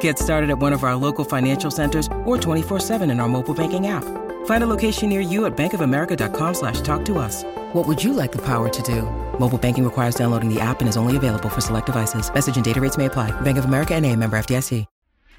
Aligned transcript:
Get 0.00 0.18
started 0.18 0.50
at 0.50 0.58
one 0.58 0.74
of 0.74 0.84
our 0.84 0.94
local 0.94 1.24
financial 1.24 1.70
centers 1.70 2.06
or 2.26 2.36
24-7 2.36 3.10
in 3.10 3.20
our 3.20 3.28
mobile 3.28 3.54
banking 3.54 3.86
app. 3.86 4.04
Find 4.46 4.62
a 4.62 4.66
location 4.66 5.08
near 5.08 5.20
you 5.20 5.46
at 5.46 5.56
bankofamerica.com 5.56 6.54
slash 6.54 6.82
talk 6.82 7.04
to 7.06 7.18
us. 7.18 7.44
What 7.72 7.86
would 7.86 8.02
you 8.02 8.12
like 8.12 8.32
the 8.32 8.42
power 8.44 8.68
to 8.68 8.82
do? 8.82 9.02
Mobile 9.38 9.58
banking 9.58 9.84
requires 9.84 10.14
downloading 10.14 10.52
the 10.52 10.60
app 10.60 10.80
and 10.80 10.88
is 10.88 10.96
only 10.96 11.16
available 11.16 11.48
for 11.48 11.60
select 11.62 11.86
devices. 11.86 12.32
Message 12.32 12.56
and 12.56 12.64
data 12.64 12.80
rates 12.80 12.98
may 12.98 13.06
apply. 13.06 13.30
Bank 13.40 13.56
of 13.56 13.64
America 13.64 13.94
and 13.94 14.04
a 14.04 14.14
member 14.14 14.38
FDIC. 14.38 14.84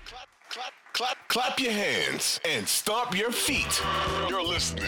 Clap, 0.05 0.27
clap, 0.49 0.73
clap, 0.93 1.27
clap 1.27 1.59
your 1.59 1.71
hands 1.71 2.39
and 2.45 2.67
stomp 2.67 3.17
your 3.17 3.31
feet. 3.31 3.81
You're 4.27 4.43
listening. 4.43 4.85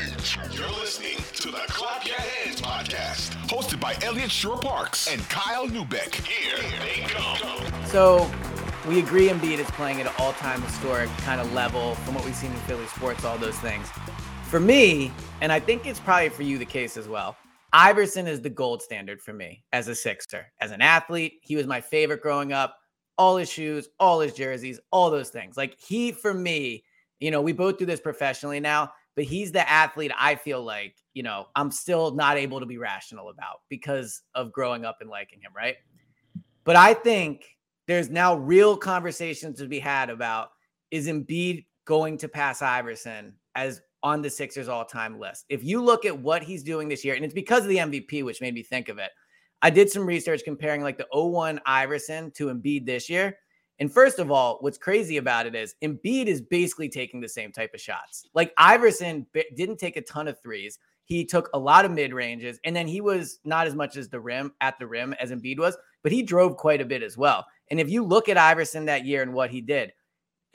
You're 0.51 0.69
listening 0.69 1.17
to 1.33 1.47
the 1.49 1.63
Clap 1.67 2.05
Your 2.05 2.15
Hands 2.17 2.61
podcast, 2.61 3.31
hosted 3.47 3.79
by 3.79 3.95
Eliot 4.03 4.29
Shorr-Parks 4.29 5.11
and 5.11 5.21
Kyle 5.29 5.67
Neubeck. 5.67 6.13
Here 6.13 6.57
they 6.79 7.11
go. 7.11 7.85
So 7.85 8.29
we 8.87 8.99
agree 8.99 9.27
Embiid 9.27 9.59
is 9.59 9.69
playing 9.71 10.01
at 10.01 10.07
an 10.07 10.13
all-time 10.17 10.61
historic 10.61 11.09
kind 11.19 11.39
of 11.39 11.51
level 11.53 11.95
from 11.95 12.15
what 12.15 12.25
we've 12.25 12.35
seen 12.35 12.51
in 12.51 12.57
Philly 12.61 12.87
sports, 12.87 13.23
all 13.23 13.37
those 13.37 13.57
things. 13.59 13.87
For 14.49 14.59
me, 14.59 15.11
and 15.39 15.51
I 15.51 15.59
think 15.59 15.85
it's 15.85 15.99
probably 15.99 16.29
for 16.29 16.43
you 16.43 16.57
the 16.57 16.65
case 16.65 16.97
as 16.97 17.07
well. 17.07 17.37
Iverson 17.73 18.27
is 18.27 18.41
the 18.41 18.49
gold 18.49 18.81
standard 18.81 19.21
for 19.21 19.33
me 19.33 19.63
as 19.71 19.87
a 19.87 19.95
Sixer. 19.95 20.47
As 20.59 20.71
an 20.71 20.81
athlete, 20.81 21.39
he 21.41 21.55
was 21.55 21.67
my 21.67 21.79
favorite 21.79 22.21
growing 22.21 22.53
up. 22.53 22.75
All 23.17 23.37
his 23.37 23.49
shoes, 23.51 23.87
all 23.99 24.19
his 24.19 24.33
jerseys, 24.33 24.79
all 24.91 25.11
those 25.11 25.29
things. 25.29 25.57
Like 25.57 25.77
he, 25.79 26.11
for 26.11 26.33
me, 26.33 26.83
you 27.19 27.29
know, 27.29 27.41
we 27.41 27.53
both 27.53 27.77
do 27.77 27.85
this 27.85 28.01
professionally 28.01 28.59
now, 28.59 28.91
but 29.15 29.25
he's 29.25 29.51
the 29.51 29.69
athlete 29.69 30.11
I 30.17 30.35
feel 30.35 30.63
like, 30.63 30.95
you 31.13 31.21
know, 31.21 31.47
I'm 31.55 31.69
still 31.69 32.11
not 32.15 32.37
able 32.37 32.59
to 32.59 32.65
be 32.65 32.79
rational 32.79 33.29
about 33.29 33.59
because 33.69 34.23
of 34.33 34.51
growing 34.51 34.85
up 34.85 34.97
and 35.01 35.09
liking 35.09 35.39
him, 35.39 35.51
right? 35.55 35.75
But 36.63 36.77
I 36.77 36.95
think 36.95 37.45
there's 37.91 38.09
now 38.09 38.35
real 38.35 38.77
conversations 38.77 39.59
to 39.59 39.67
be 39.67 39.79
had 39.79 40.09
about 40.09 40.51
is 40.91 41.07
Embiid 41.07 41.65
going 41.83 42.17
to 42.19 42.29
pass 42.29 42.61
Iverson 42.61 43.33
as 43.55 43.81
on 44.01 44.21
the 44.21 44.29
Sixers 44.29 44.69
all 44.69 44.85
time 44.85 45.19
list? 45.19 45.43
If 45.49 45.61
you 45.61 45.83
look 45.83 46.05
at 46.05 46.17
what 46.17 46.41
he's 46.41 46.63
doing 46.63 46.87
this 46.87 47.03
year, 47.03 47.15
and 47.15 47.25
it's 47.25 47.33
because 47.33 47.63
of 47.63 47.69
the 47.69 47.77
MVP, 47.77 48.23
which 48.23 48.39
made 48.39 48.53
me 48.53 48.63
think 48.63 48.87
of 48.87 48.97
it. 48.97 49.11
I 49.61 49.69
did 49.69 49.89
some 49.89 50.05
research 50.05 50.41
comparing 50.45 50.81
like 50.81 50.97
the 50.97 51.07
01 51.11 51.59
Iverson 51.65 52.31
to 52.31 52.47
Embiid 52.47 52.85
this 52.85 53.09
year. 53.09 53.37
And 53.79 53.91
first 53.91 54.19
of 54.19 54.31
all, 54.31 54.57
what's 54.61 54.77
crazy 54.77 55.17
about 55.17 55.45
it 55.45 55.53
is 55.53 55.75
Embiid 55.83 56.27
is 56.27 56.41
basically 56.41 56.87
taking 56.87 57.19
the 57.19 57.27
same 57.27 57.51
type 57.51 57.73
of 57.73 57.81
shots. 57.81 58.25
Like 58.33 58.53
Iverson 58.57 59.27
didn't 59.55 59.77
take 59.77 59.97
a 59.97 60.01
ton 60.01 60.29
of 60.29 60.41
threes. 60.41 60.79
He 61.03 61.25
took 61.25 61.49
a 61.53 61.59
lot 61.59 61.83
of 61.83 61.91
mid 61.91 62.13
ranges, 62.13 62.57
and 62.63 62.73
then 62.73 62.87
he 62.87 63.01
was 63.01 63.39
not 63.43 63.67
as 63.67 63.75
much 63.75 63.97
as 63.97 64.07
the 64.07 64.21
rim 64.21 64.53
at 64.61 64.79
the 64.79 64.87
rim 64.87 65.13
as 65.19 65.31
Embiid 65.31 65.59
was, 65.59 65.75
but 66.03 66.11
he 66.11 66.23
drove 66.23 66.57
quite 66.57 66.81
a 66.81 66.85
bit 66.85 67.03
as 67.03 67.17
well. 67.17 67.45
And 67.69 67.79
if 67.79 67.89
you 67.89 68.03
look 68.03 68.29
at 68.29 68.37
Iverson 68.37 68.85
that 68.85 69.05
year 69.05 69.21
and 69.21 69.33
what 69.33 69.49
he 69.49 69.61
did, 69.61 69.93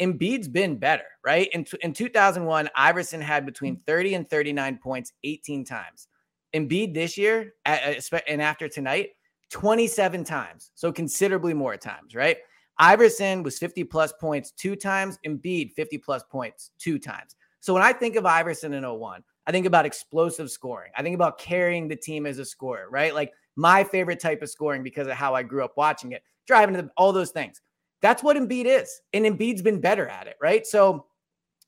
Embiid's 0.00 0.48
been 0.48 0.76
better, 0.76 1.04
right? 1.24 1.48
In, 1.52 1.64
in 1.80 1.92
2001, 1.92 2.68
Iverson 2.76 3.20
had 3.20 3.46
between 3.46 3.76
mm. 3.76 3.86
30 3.86 4.14
and 4.14 4.30
39 4.30 4.78
points 4.82 5.12
18 5.24 5.64
times. 5.64 6.08
Embiid 6.54 6.94
this 6.94 7.18
year, 7.18 7.54
and 7.64 8.42
after 8.42 8.68
tonight, 8.68 9.10
27 9.50 10.24
times. 10.24 10.70
So 10.74 10.92
considerably 10.92 11.54
more 11.54 11.76
times, 11.76 12.14
right? 12.14 12.38
Iverson 12.78 13.42
was 13.42 13.58
50 13.58 13.84
plus 13.84 14.12
points 14.20 14.52
two 14.52 14.76
times, 14.76 15.18
Embiid 15.26 15.72
50 15.72 15.98
plus 15.98 16.22
points 16.30 16.70
two 16.78 16.98
times. 16.98 17.36
So 17.60 17.72
when 17.72 17.82
I 17.82 17.92
think 17.92 18.16
of 18.16 18.26
Iverson 18.26 18.74
in 18.74 18.84
01, 18.84 19.22
I 19.46 19.52
think 19.52 19.66
about 19.66 19.86
explosive 19.86 20.50
scoring. 20.50 20.92
I 20.96 21.02
think 21.02 21.14
about 21.14 21.38
carrying 21.38 21.88
the 21.88 21.96
team 21.96 22.26
as 22.26 22.38
a 22.38 22.44
scorer, 22.44 22.88
right? 22.90 23.14
Like 23.14 23.32
my 23.56 23.82
favorite 23.82 24.20
type 24.20 24.42
of 24.42 24.50
scoring 24.50 24.82
because 24.82 25.08
of 25.08 25.14
how 25.14 25.34
I 25.34 25.42
grew 25.42 25.64
up 25.64 25.76
watching 25.76 26.12
it, 26.12 26.22
driving 26.46 26.76
to 26.76 26.82
the, 26.82 26.90
all 26.96 27.12
those 27.12 27.30
things. 27.30 27.60
That's 28.02 28.22
what 28.22 28.36
Embiid 28.36 28.66
is. 28.66 29.00
And 29.12 29.24
Embiid's 29.24 29.62
been 29.62 29.80
better 29.80 30.06
at 30.06 30.26
it, 30.26 30.36
right? 30.40 30.66
So 30.66 31.06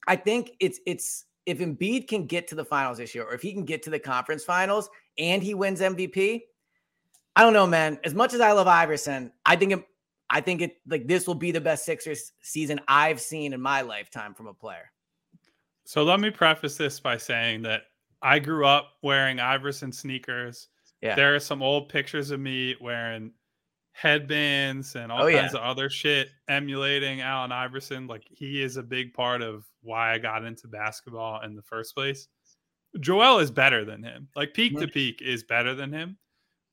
I 0.07 0.17
think 0.17 0.53
it's 0.61 0.79
it's 0.87 1.25
if 1.47 1.59
Embiid 1.59 2.09
can 2.09 2.27
get 2.27 2.47
to 2.49 2.55
the 2.55 2.65
finals 2.65 2.99
this 2.99 3.15
year, 3.15 3.25
or 3.25 3.33
if 3.33 3.43
he 3.43 3.53
can 3.53 3.65
get 3.65 3.83
to 3.85 3.91
the 3.91 3.99
conference 3.99 4.45
finals 4.45 4.91
and 5.17 5.43
he 5.43 5.55
wins 5.55 5.81
MVP, 5.81 6.43
I 7.35 7.43
don't 7.43 7.55
know, 7.55 7.67
man. 7.67 7.99
As 8.05 8.15
much 8.15 8.35
as 8.35 8.41
I 8.41 8.53
love 8.53 8.67
Iverson, 8.67 9.33
I 9.47 9.57
think 9.57 9.73
it, 9.73 9.85
I 10.29 10.43
think 10.43 10.61
it 10.61 10.77
like 10.87 11.09
this 11.09 11.27
will 11.27 11.35
be 11.35 11.51
the 11.51 11.61
best 11.61 11.87
Sixers 11.87 12.33
season 12.43 12.81
I've 12.87 13.21
seen 13.21 13.55
in 13.55 13.61
my 13.63 13.81
lifetime 13.81 14.35
from 14.35 14.47
a 14.47 14.55
player. 14.55 14.93
So 15.85 16.05
let 16.05 16.21
me 16.21 16.31
preface 16.31 16.77
this 16.77 17.01
by 17.01 17.17
saying 17.17 17.63
that 17.63 17.85
I 18.21 18.39
grew 18.41 18.67
up 18.67 18.95
wearing 19.03 19.41
Iverson 19.41 19.91
sneakers. 19.91 20.69
Yeah. 21.01 21.15
There 21.15 21.35
are 21.35 21.41
some 21.41 21.63
old 21.63 21.89
pictures 21.89 22.31
of 22.31 22.41
me 22.41 22.77
wearing 22.81 23.33
headbands 23.93 24.95
and 24.95 25.11
all 25.11 25.23
oh, 25.23 25.33
kinds 25.33 25.55
yeah. 25.55 25.61
of 25.61 25.65
other 25.65 25.91
shit 25.91 26.29
emulating 26.49 27.21
Allen 27.21 27.53
Iverson. 27.53 28.07
Like 28.07 28.25
he 28.31 28.63
is 28.63 28.77
a 28.77 28.83
big 28.83 29.13
part 29.13 29.43
of 29.43 29.65
why 29.83 30.13
I 30.13 30.19
got 30.19 30.45
into 30.45 30.69
basketball 30.69 31.43
in 31.43 31.57
the 31.57 31.63
first 31.63 31.95
place. 31.95 32.29
Joel 33.01 33.41
is 33.41 33.51
better 33.51 33.85
than 33.85 34.03
him. 34.03 34.29
Like 34.35 34.55
peak 34.55 34.73
mm-hmm. 34.73 34.83
to 34.83 34.89
peak 34.89 35.21
is 35.21 35.45
better 35.45 35.75
than 35.75 35.93
him. 35.93 36.17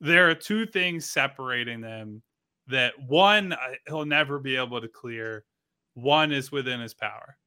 There 0.01 0.29
are 0.29 0.35
two 0.35 0.65
things 0.65 1.09
separating 1.09 1.81
them 1.81 2.21
that 2.67 2.93
one 3.07 3.55
he'll 3.87 4.05
never 4.05 4.39
be 4.39 4.55
able 4.55 4.81
to 4.81 4.87
clear. 4.87 5.45
One 5.93 6.31
is 6.31 6.51
within 6.51 6.79
his 6.79 6.93
power. 6.93 7.37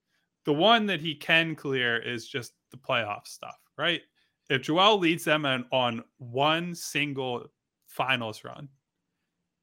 The 0.45 0.55
one 0.55 0.87
that 0.87 1.01
he 1.01 1.15
can 1.15 1.55
clear 1.55 1.99
is 1.99 2.27
just 2.27 2.53
the 2.71 2.79
playoff 2.79 3.27
stuff, 3.27 3.59
right? 3.77 4.01
If 4.49 4.63
Joel 4.63 4.99
leads 4.99 5.25
them 5.25 5.45
on, 5.45 5.67
on 5.73 6.05
one 6.19 6.75
single 6.75 7.47
finals 7.87 8.45
run, 8.45 8.69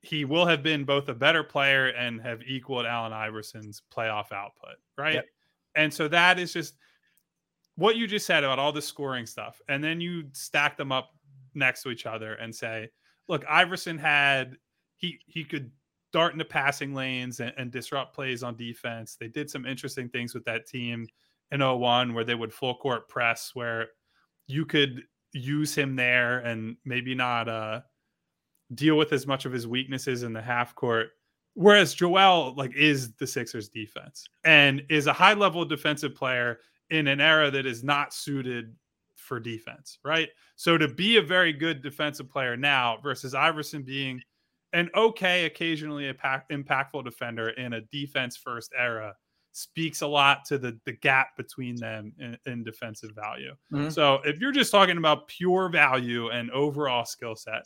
he 0.01 0.25
will 0.25 0.46
have 0.46 0.62
been 0.62 0.84
both 0.84 1.09
a 1.09 1.13
better 1.13 1.44
player 1.44 1.88
and 1.88 2.22
have 2.22 2.44
equaled 2.44 2.85
Allen 2.85 3.12
Iverson's 3.12 3.81
playoff 3.91 4.31
output, 4.31 4.75
right? 4.97 5.16
Yep. 5.16 5.25
And 5.75 5.94
so 5.94 6.07
that 6.07 6.38
is 6.38 6.53
just 6.53 6.75
what 7.75 7.95
you 7.95 8.07
just 8.07 8.25
said 8.25 8.44
about 8.44 8.59
all 8.59 8.72
the 8.72 8.81
scoring 8.81 9.25
stuff. 9.25 9.59
And 9.68 9.84
then 9.84 10.00
you 10.00 10.25
stack 10.31 10.78
them 10.78 10.91
up 10.91 11.12
next 11.56 11.84
to 11.84 11.90
each 11.90 12.06
other 12.06 12.35
and 12.35 12.53
say, 12.53 12.90
look, 13.28 13.44
Iverson 13.50 13.97
had 13.97 14.57
he 14.97 15.19
he 15.25 15.44
could 15.44 15.72
dart 16.13 16.34
into 16.34 16.45
passing 16.45 16.94
lanes 16.94 17.40
and, 17.40 17.53
and 17.57 17.72
disrupt 17.72 18.16
plays 18.16 18.44
on 18.44 18.56
defense. 18.56 19.18
They 19.19 19.28
did 19.28 19.50
some 19.50 19.66
interesting 19.66 20.07
things 20.09 20.34
with 20.34 20.45
that 20.45 20.68
team 20.68 21.07
in 21.51 21.59
01 21.59 22.13
where 22.13 22.24
they 22.24 22.35
would 22.35 22.53
full 22.53 22.75
court 22.75 23.09
press 23.09 23.51
where 23.53 23.88
you 24.47 24.66
could 24.66 25.03
use 25.33 25.75
him 25.75 25.95
there 25.95 26.39
and 26.39 26.78
maybe 26.85 27.13
not 27.13 27.50
uh 27.50 27.81
deal 28.73 28.97
with 28.97 29.13
as 29.13 29.28
much 29.28 29.45
of 29.45 29.51
his 29.51 29.67
weaknesses 29.67 30.23
in 30.23 30.33
the 30.33 30.41
half 30.41 30.73
court. 30.75 31.09
Whereas 31.53 31.94
Joel 31.94 32.53
like 32.56 32.75
is 32.75 33.13
the 33.13 33.27
Sixers 33.27 33.69
defense 33.69 34.25
and 34.44 34.83
is 34.89 35.07
a 35.07 35.13
high 35.13 35.33
level 35.33 35.63
defensive 35.65 36.15
player 36.15 36.59
in 36.89 37.07
an 37.07 37.21
era 37.21 37.51
that 37.51 37.65
is 37.65 37.83
not 37.83 38.13
suited 38.13 38.75
for 39.15 39.39
defense, 39.39 40.00
right? 40.03 40.30
So 40.56 40.77
to 40.77 40.88
be 40.88 41.18
a 41.18 41.21
very 41.21 41.53
good 41.53 41.81
defensive 41.81 42.30
player 42.30 42.56
now 42.56 42.98
versus 43.01 43.33
Iverson 43.33 43.83
being 43.83 44.21
an 44.74 44.89
okay, 44.95 45.45
occasionally 45.45 46.12
impactful 46.13 47.03
defender 47.06 47.50
in 47.50 47.74
a 47.74 47.81
defense 47.91 48.36
first 48.36 48.71
era 48.77 49.15
speaks 49.56 50.02
a 50.02 50.07
lot 50.07 50.44
to 50.44 50.57
the 50.57 50.78
the 50.86 50.92
gap 50.92 51.38
between 51.38 51.78
them 51.78 52.12
in, 52.19 52.38
in 52.46 52.63
defensive 52.63 53.12
value. 53.16 53.54
Mm-hmm. 53.72 53.90
So 53.90 54.19
if 54.25 54.40
you're 54.40 54.52
just 54.52 54.72
talking 54.72 54.98
about 54.98 55.30
pure 55.30 55.69
value 55.69 56.30
and 56.30 56.52
overall 56.52 57.06
skill 57.06 57.36
set, 57.36 57.63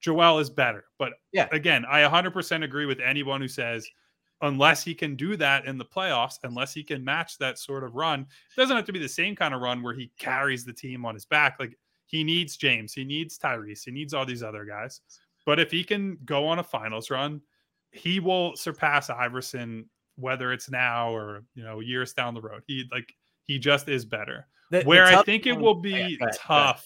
Joel 0.00 0.38
is 0.38 0.50
better. 0.50 0.84
But 0.98 1.14
yeah, 1.32 1.48
again, 1.50 1.84
I 1.88 2.02
100% 2.02 2.62
agree 2.62 2.86
with 2.86 3.00
anyone 3.00 3.40
who 3.40 3.48
says 3.48 3.88
unless 4.42 4.84
he 4.84 4.94
can 4.94 5.16
do 5.16 5.36
that 5.36 5.66
in 5.66 5.78
the 5.78 5.84
playoffs, 5.84 6.38
unless 6.44 6.74
he 6.74 6.84
can 6.84 7.04
match 7.04 7.38
that 7.38 7.58
sort 7.58 7.84
of 7.84 7.94
run, 7.94 8.20
it 8.20 8.60
doesn't 8.60 8.76
have 8.76 8.84
to 8.84 8.92
be 8.92 8.98
the 8.98 9.08
same 9.08 9.34
kind 9.34 9.54
of 9.54 9.60
run 9.60 9.82
where 9.82 9.94
he 9.94 10.10
carries 10.18 10.64
the 10.64 10.72
team 10.72 11.04
on 11.04 11.14
his 11.14 11.24
back. 11.24 11.56
Like 11.58 11.76
he 12.06 12.22
needs 12.22 12.56
James, 12.56 12.92
he 12.92 13.04
needs 13.04 13.36
Tyrese, 13.36 13.84
he 13.84 13.90
needs 13.90 14.14
all 14.14 14.26
these 14.26 14.42
other 14.42 14.64
guys. 14.64 15.00
But 15.44 15.58
if 15.58 15.72
he 15.72 15.82
can 15.82 16.18
go 16.24 16.46
on 16.46 16.60
a 16.60 16.64
finals 16.64 17.10
run, 17.10 17.40
he 17.92 18.20
will 18.20 18.56
surpass 18.56 19.10
Iverson, 19.10 19.88
whether 20.16 20.52
it's 20.52 20.70
now 20.70 21.14
or 21.14 21.44
you 21.54 21.64
know 21.64 21.80
years 21.80 22.12
down 22.12 22.34
the 22.34 22.40
road. 22.40 22.62
He 22.66 22.84
like 22.90 23.12
he 23.44 23.58
just 23.58 23.88
is 23.88 24.04
better. 24.04 24.46
The, 24.70 24.82
Where 24.84 25.10
the 25.10 25.18
I 25.18 25.22
think 25.22 25.46
it 25.46 25.58
will 25.58 25.74
be 25.74 26.18
yeah, 26.20 26.28
tough, 26.34 26.84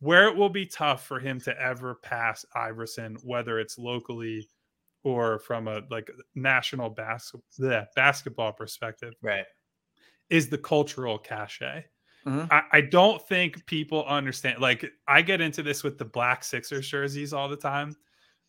where 0.00 0.28
it 0.28 0.36
will 0.36 0.48
be 0.48 0.66
tough 0.66 1.06
for 1.06 1.18
him 1.18 1.40
to 1.40 1.60
ever 1.60 1.96
pass 1.96 2.44
Iverson, 2.54 3.16
whether 3.22 3.58
it's 3.58 3.78
locally 3.78 4.48
or 5.02 5.38
from 5.38 5.68
a 5.68 5.82
like 5.90 6.10
national 6.34 6.90
bas- 6.90 7.34
the 7.58 7.86
basketball 7.94 8.52
perspective, 8.52 9.14
right, 9.22 9.44
is 10.30 10.48
the 10.48 10.58
cultural 10.58 11.18
cachet. 11.18 11.84
Mm-hmm. 12.26 12.50
I, 12.50 12.62
I, 12.72 12.80
don't 12.80 13.20
think 13.28 13.66
people 13.66 14.02
understand. 14.06 14.58
Like, 14.58 14.90
I 15.06 15.20
get 15.20 15.42
into 15.42 15.62
this 15.62 15.84
with 15.84 15.98
the 15.98 16.06
black 16.06 16.42
Sixers 16.42 16.88
jerseys 16.88 17.34
all 17.34 17.50
the 17.50 17.56
time. 17.56 17.94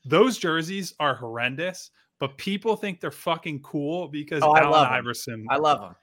Those 0.06 0.38
jerseys 0.38 0.94
are 0.98 1.14
horrendous, 1.14 1.92
but 2.20 2.38
people 2.38 2.76
think 2.76 3.02
they're 3.02 3.12
fucking 3.12 3.62
cool 3.62 4.08
because 4.08 4.42
oh, 4.44 4.56
Allen 4.56 4.88
Iverson. 4.88 5.46
I 5.50 5.58
love 5.58 5.80
oh. 5.82 5.86
them. 5.88 5.96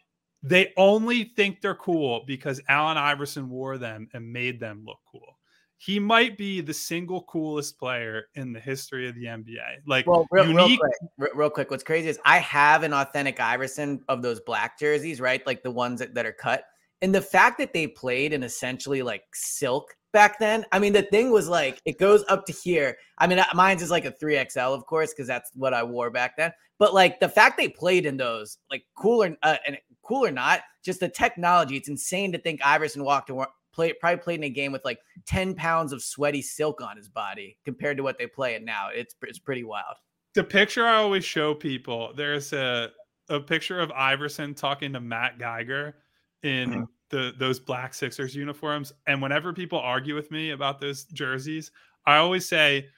They 0.43 0.73
only 0.77 1.25
think 1.37 1.61
they're 1.61 1.75
cool 1.75 2.25
because 2.27 2.61
Allen 2.69 2.99
Iverson 2.99 3.49
wore 3.49 3.79
them 3.79 4.09
and 4.13 4.33
made 4.33 4.59
them 4.59 4.83
look 4.85 4.99
cool. 5.11 5.39
He 5.77 5.99
might 5.99 6.37
be 6.37 6.61
the 6.61 6.75
single 6.75 7.23
coolest 7.23 7.79
player 7.79 8.27
in 8.35 8.53
the 8.53 8.61
history 8.61 9.09
of 9.09 9.15
the 9.15 9.25
NBA. 9.25 9.79
Like, 9.87 10.07
well, 10.07 10.27
real, 10.31 10.47
unique... 10.47 10.81
real 10.81 10.91
quick, 11.19 11.31
real 11.35 11.51
quick. 11.51 11.71
What's 11.71 11.83
crazy 11.83 12.09
is 12.09 12.19
I 12.25 12.39
have 12.39 12.83
an 12.83 12.93
authentic 12.93 13.41
Iverson 13.41 14.01
of 14.09 14.23
those 14.23 14.41
black 14.41 14.79
jerseys, 14.79 15.21
right? 15.21 15.45
Like 15.47 15.63
the 15.63 15.73
ones 15.73 16.01
that, 16.01 16.15
that 16.15 16.27
are 16.27 16.33
cut. 16.33 16.65
And 17.03 17.13
the 17.13 17.21
fact 17.21 17.59
that 17.59 17.73
they 17.73 17.89
played 17.89 18.33
in 18.33 18.45
essentially 18.45 19.03
like 19.03 19.25
silk 19.35 19.97
back 20.13 20.39
then. 20.39 20.65
I 20.73 20.79
mean, 20.79 20.93
the 20.93 21.03
thing 21.03 21.31
was 21.31 21.49
like 21.49 21.81
it 21.85 21.99
goes 21.99 22.25
up 22.29 22.47
to 22.47 22.53
here. 22.53 22.97
I 23.19 23.27
mean, 23.27 23.41
mine's 23.55 23.83
is 23.83 23.91
like 23.91 24.05
a 24.05 24.13
3XL, 24.13 24.75
of 24.75 24.87
course, 24.87 25.13
because 25.13 25.27
that's 25.27 25.51
what 25.55 25.75
I 25.75 25.83
wore 25.83 26.11
back 26.11 26.37
then. 26.37 26.53
But 26.79 26.95
like 26.95 27.21
the 27.21 27.29
fact 27.29 27.57
they 27.57 27.69
played 27.69 28.07
in 28.07 28.17
those, 28.17 28.59
like 28.71 28.85
cool 28.97 29.23
or 29.23 29.37
uh, 29.43 29.57
and 29.67 29.79
cool 30.03 30.25
or 30.25 30.31
not, 30.31 30.61
just 30.85 31.01
the 31.01 31.09
technology. 31.09 31.77
It's 31.77 31.89
insane 31.89 32.33
to 32.33 32.39
think 32.39 32.61
Iverson 32.65 33.05
walked 33.05 33.31
and 33.31 33.45
play, 33.73 33.93
probably 33.93 34.23
played 34.23 34.41
in 34.41 34.45
a 34.45 34.51
game 34.51 34.73
with 34.73 34.85
like 34.85 34.99
10 35.27 35.55
pounds 35.55 35.93
of 35.93 36.03
sweaty 36.03 36.43
silk 36.43 36.81
on 36.81 36.97
his 36.97 37.09
body 37.09 37.57
compared 37.65 37.97
to 37.97 38.03
what 38.03 38.19
they 38.19 38.27
play 38.27 38.55
it 38.55 38.65
now. 38.65 38.89
It's 38.95 39.15
it's 39.23 39.39
pretty 39.39 39.65
wild. 39.65 39.97
The 40.35 40.45
picture 40.45 40.87
I 40.87 40.97
always 40.97 41.25
show 41.25 41.55
people, 41.55 42.13
there's 42.17 42.53
a 42.53 42.91
a 43.29 43.41
picture 43.41 43.81
of 43.81 43.91
Iverson 43.93 44.55
talking 44.55 44.93
to 44.93 45.01
Matt 45.01 45.39
Geiger 45.39 45.97
in 46.43 46.71
mm-hmm. 46.71 46.83
The 47.13 47.33
those 47.39 47.61
black 47.61 47.95
Sixers 47.95 48.35
uniforms. 48.35 48.93
And 49.07 49.23
whenever 49.23 49.53
people 49.53 49.79
argue 49.79 50.17
with 50.17 50.33
me 50.33 50.51
about 50.51 50.81
those 50.81 51.05
jerseys, 51.05 51.71
I 52.07 52.17
always 52.17 52.49
say 52.49 52.89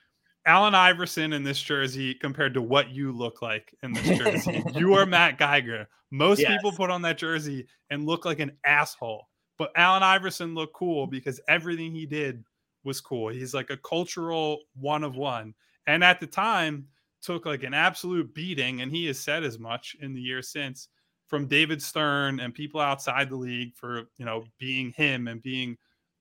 Allen 0.46 0.74
Iverson 0.74 1.34
in 1.34 1.42
this 1.42 1.60
jersey 1.60 2.14
compared 2.14 2.54
to 2.54 2.62
what 2.62 2.88
you 2.90 3.12
look 3.12 3.42
like 3.42 3.74
in 3.82 3.92
this 3.92 4.18
jersey. 4.18 4.64
you 4.74 4.94
are 4.94 5.04
Matt 5.04 5.36
Geiger. 5.36 5.86
Most 6.10 6.40
yes. 6.40 6.52
people 6.52 6.72
put 6.72 6.90
on 6.90 7.02
that 7.02 7.18
jersey 7.18 7.66
and 7.90 8.06
look 8.06 8.24
like 8.24 8.38
an 8.38 8.52
asshole. 8.64 9.28
But 9.58 9.72
Allen 9.76 10.02
Iverson 10.02 10.54
looked 10.54 10.74
cool 10.74 11.06
because 11.06 11.40
everything 11.48 11.92
he 11.92 12.06
did 12.06 12.44
was 12.84 13.00
cool. 13.00 13.28
He's 13.28 13.54
like 13.54 13.70
a 13.70 13.76
cultural 13.76 14.60
one 14.78 15.04
of 15.04 15.16
one. 15.16 15.54
And 15.86 16.02
at 16.02 16.20
the 16.20 16.26
time, 16.26 16.86
took 17.22 17.46
like 17.46 17.62
an 17.62 17.74
absolute 17.74 18.34
beating, 18.34 18.82
and 18.82 18.92
he 18.92 19.06
has 19.06 19.18
said 19.18 19.44
as 19.44 19.58
much 19.58 19.96
in 20.00 20.12
the 20.12 20.20
years 20.20 20.48
since 20.48 20.88
from 21.26 21.46
David 21.46 21.82
Stern 21.82 22.40
and 22.40 22.54
people 22.54 22.80
outside 22.80 23.30
the 23.30 23.36
league 23.36 23.74
for 23.74 24.04
you 24.18 24.24
know 24.24 24.44
being 24.58 24.92
him 24.92 25.28
and 25.28 25.42
being 25.42 25.76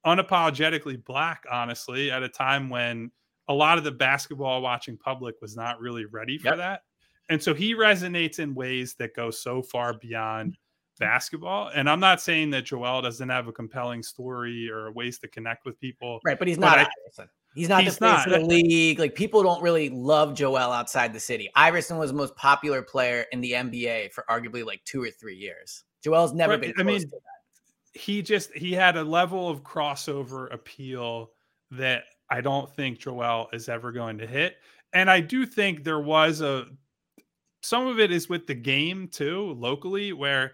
unapologetically 0.05 1.03
black 1.03 1.45
honestly 1.49 2.11
at 2.11 2.23
a 2.23 2.29
time 2.29 2.69
when 2.69 3.11
a 3.47 3.53
lot 3.53 3.77
of 3.77 3.83
the 3.83 3.91
basketball 3.91 4.61
watching 4.61 4.97
public 4.97 5.35
was 5.41 5.55
not 5.55 5.79
really 5.79 6.05
ready 6.05 6.37
for 6.37 6.49
yep. 6.49 6.57
that. 6.57 6.81
And 7.29 7.41
so 7.41 7.53
he 7.53 7.73
resonates 7.73 8.39
in 8.39 8.53
ways 8.53 8.95
that 8.95 9.15
go 9.15 9.31
so 9.31 9.61
far 9.61 9.93
beyond 9.93 10.57
basketball. 10.99 11.71
And 11.73 11.89
i'm 11.89 11.99
not 11.99 12.21
saying 12.21 12.51
that 12.51 12.65
joel 12.65 13.01
doesn't 13.01 13.29
have 13.29 13.47
a 13.47 13.51
compelling 13.51 14.03
story 14.03 14.69
or 14.69 14.91
ways 14.91 15.17
to 15.19 15.27
connect 15.27 15.65
with 15.65 15.79
people 15.79 16.19
right 16.23 16.37
but 16.37 16.47
he's 16.47 16.59
not 16.59 16.77
but 16.77 17.23
I, 17.23 17.27
He's 17.53 17.69
not 17.69 17.83
He's 17.83 17.97
the 17.97 18.07
face 18.07 18.25
not. 18.27 18.33
of 18.33 18.41
the 18.41 18.47
league. 18.47 18.99
Like 18.99 19.15
people 19.15 19.43
don't 19.43 19.61
really 19.61 19.89
love 19.89 20.33
Joel 20.33 20.57
outside 20.57 21.13
the 21.13 21.19
city. 21.19 21.49
Iverson 21.55 21.97
was 21.97 22.11
the 22.11 22.17
most 22.17 22.35
popular 22.35 22.81
player 22.81 23.25
in 23.31 23.41
the 23.41 23.51
NBA 23.51 24.11
for 24.11 24.25
arguably 24.29 24.65
like 24.65 24.83
two 24.85 25.03
or 25.03 25.11
three 25.11 25.35
years. 25.35 25.83
Joel's 26.03 26.33
never 26.33 26.57
been. 26.57 26.73
I 26.77 26.83
mean, 26.83 27.03
he 27.93 28.21
just 28.21 28.51
he 28.53 28.73
had 28.73 28.97
a 28.97 29.03
level 29.03 29.49
of 29.49 29.63
crossover 29.63 30.51
appeal 30.53 31.31
that 31.71 32.03
I 32.29 32.41
don't 32.41 32.73
think 32.75 32.99
Joel 32.99 33.49
is 33.53 33.69
ever 33.69 33.91
going 33.91 34.17
to 34.17 34.27
hit. 34.27 34.57
And 34.93 35.09
I 35.09 35.21
do 35.21 35.45
think 35.45 35.83
there 35.83 35.99
was 35.99 36.41
a 36.41 36.65
some 37.61 37.87
of 37.87 37.99
it 37.99 38.11
is 38.11 38.27
with 38.27 38.47
the 38.47 38.55
game 38.55 39.07
too, 39.07 39.53
locally, 39.57 40.11
where 40.11 40.53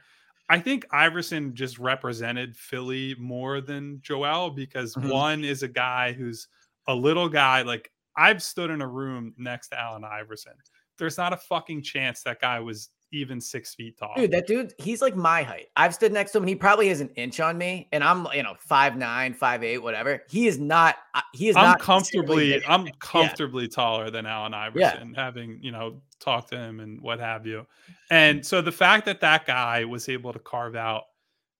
I 0.50 0.60
think 0.60 0.86
Iverson 0.92 1.56
just 1.56 1.80
represented 1.80 2.56
Philly 2.56 3.16
more 3.19 3.62
than 3.62 4.00
Joel 4.02 4.52
because 4.52 4.95
mm-hmm. 4.95 5.10
one 5.10 5.44
is 5.44 5.63
a 5.63 5.68
guy 5.68 6.13
who's 6.13 6.48
a 6.89 6.95
little 6.95 7.30
guy 7.30 7.62
like 7.62 7.91
I've 8.18 8.41
stood 8.44 8.71
in 8.71 8.81
a 8.81 8.88
room 8.88 9.33
next 9.38 9.69
to 9.69 9.80
Allen 9.80 10.03
Iverson. 10.03 10.53
There's 10.97 11.18
not 11.18 11.31
a 11.31 11.38
fucking 11.38 11.83
chance 11.83 12.24
that 12.24 12.41
guy 12.41 12.59
was 12.59 12.89
even 13.12 13.39
six 13.39 13.74
feet 13.74 13.97
tall. 13.97 14.13
Dude, 14.15 14.31
that 14.31 14.47
dude, 14.47 14.74
he's 14.77 15.01
like 15.01 15.15
my 15.15 15.44
height. 15.44 15.68
I've 15.75 15.94
stood 15.95 16.12
next 16.12 16.31
to 16.31 16.39
him. 16.39 16.47
He 16.47 16.56
probably 16.56 16.89
has 16.89 17.00
an 17.00 17.09
inch 17.15 17.39
on 17.39 17.57
me, 17.57 17.88
and 17.91 18.03
I'm, 18.03 18.27
you 18.33 18.44
know, 18.44 18.56
five 18.59 18.97
nine, 18.97 19.33
five 19.33 19.63
eight, 19.63 19.77
whatever. 19.77 20.24
He 20.30 20.47
is 20.47 20.59
not. 20.59 20.97
He 21.33 21.47
is. 21.47 21.56
I'm 21.56 21.63
not 21.63 21.80
comfortably. 21.80 22.63
I'm 22.65 22.88
comfortably 23.00 23.63
yeah. 23.63 23.69
taller 23.69 24.09
than 24.09 24.25
Allen 24.25 24.53
Iverson, 24.53 25.13
yeah. 25.15 25.24
having 25.24 25.59
you 25.62 25.71
know 25.71 26.01
talked 26.19 26.50
to 26.50 26.57
him 26.57 26.80
and 26.80 27.00
what 27.01 27.19
have 27.19 27.45
you. 27.45 27.65
And 28.09 28.45
so 28.45 28.62
the 28.62 28.71
fact 28.71 29.06
that 29.06 29.21
that 29.21 29.45
guy 29.45 29.85
was 29.85 30.09
able 30.09 30.33
to 30.33 30.39
carve 30.39 30.75
out 30.75 31.03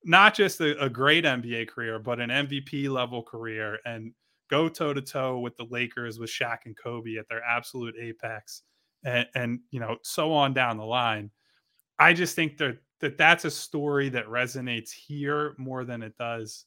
not 0.04 0.34
just 0.34 0.60
a, 0.60 0.82
a 0.84 0.90
great 0.90 1.24
NBA 1.24 1.70
career, 1.70 2.00
but 2.00 2.20
an 2.20 2.30
MVP 2.30 2.90
level 2.90 3.24
career, 3.24 3.80
and 3.86 4.14
go 4.50 4.70
toe 4.70 4.94
to 4.94 5.02
toe 5.02 5.40
with 5.40 5.56
the 5.58 5.68
Lakers 5.70 6.20
with 6.20 6.30
Shaq 6.30 6.60
and 6.66 6.78
Kobe 6.78 7.18
at 7.18 7.28
their 7.30 7.44
absolute 7.44 7.96
apex, 8.00 8.64
and, 9.04 9.28
and 9.36 9.60
you 9.72 9.80
know 9.80 9.98
so 10.04 10.34
on 10.34 10.54
down 10.54 10.78
the 10.78 10.86
line. 10.86 11.32
I 12.00 12.14
just 12.14 12.36
think 12.36 12.58
that 12.58 12.78
that 13.02 13.18
that's 13.18 13.46
a 13.46 13.52
story 13.52 14.10
that 14.10 14.26
resonates 14.28 14.92
here 14.92 15.56
more 15.58 15.86
than 15.86 16.02
it 16.02 16.18
does 16.18 16.66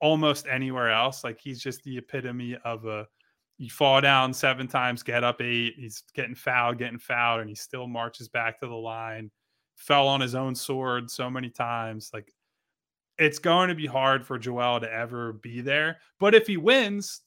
almost 0.00 0.46
anywhere 0.46 0.90
else. 0.90 1.24
Like 1.24 1.38
he's 1.40 1.60
just 1.60 1.82
the 1.82 1.98
epitome 1.98 2.56
of 2.64 2.84
a 2.86 3.06
you 3.58 3.70
fall 3.70 4.00
down 4.02 4.34
seven 4.34 4.68
times, 4.68 5.02
get 5.02 5.24
up 5.24 5.40
eight. 5.40 5.74
He's 5.78 6.02
getting 6.14 6.34
fouled, 6.34 6.78
getting 6.78 6.98
fouled, 6.98 7.40
and 7.40 7.48
he 7.48 7.54
still 7.54 7.86
marches 7.86 8.28
back 8.28 8.60
to 8.60 8.66
the 8.66 8.74
line. 8.74 9.30
Fell 9.76 10.08
on 10.08 10.20
his 10.20 10.34
own 10.34 10.54
sword 10.54 11.10
so 11.10 11.30
many 11.30 11.48
times. 11.48 12.10
Like 12.12 12.32
it's 13.18 13.38
going 13.38 13.68
to 13.68 13.74
be 13.74 13.86
hard 13.86 14.26
for 14.26 14.38
Joel 14.38 14.80
to 14.80 14.92
ever 14.92 15.34
be 15.34 15.60
there. 15.60 15.98
But 16.18 16.34
if 16.34 16.46
he 16.46 16.56
wins, 16.56 17.22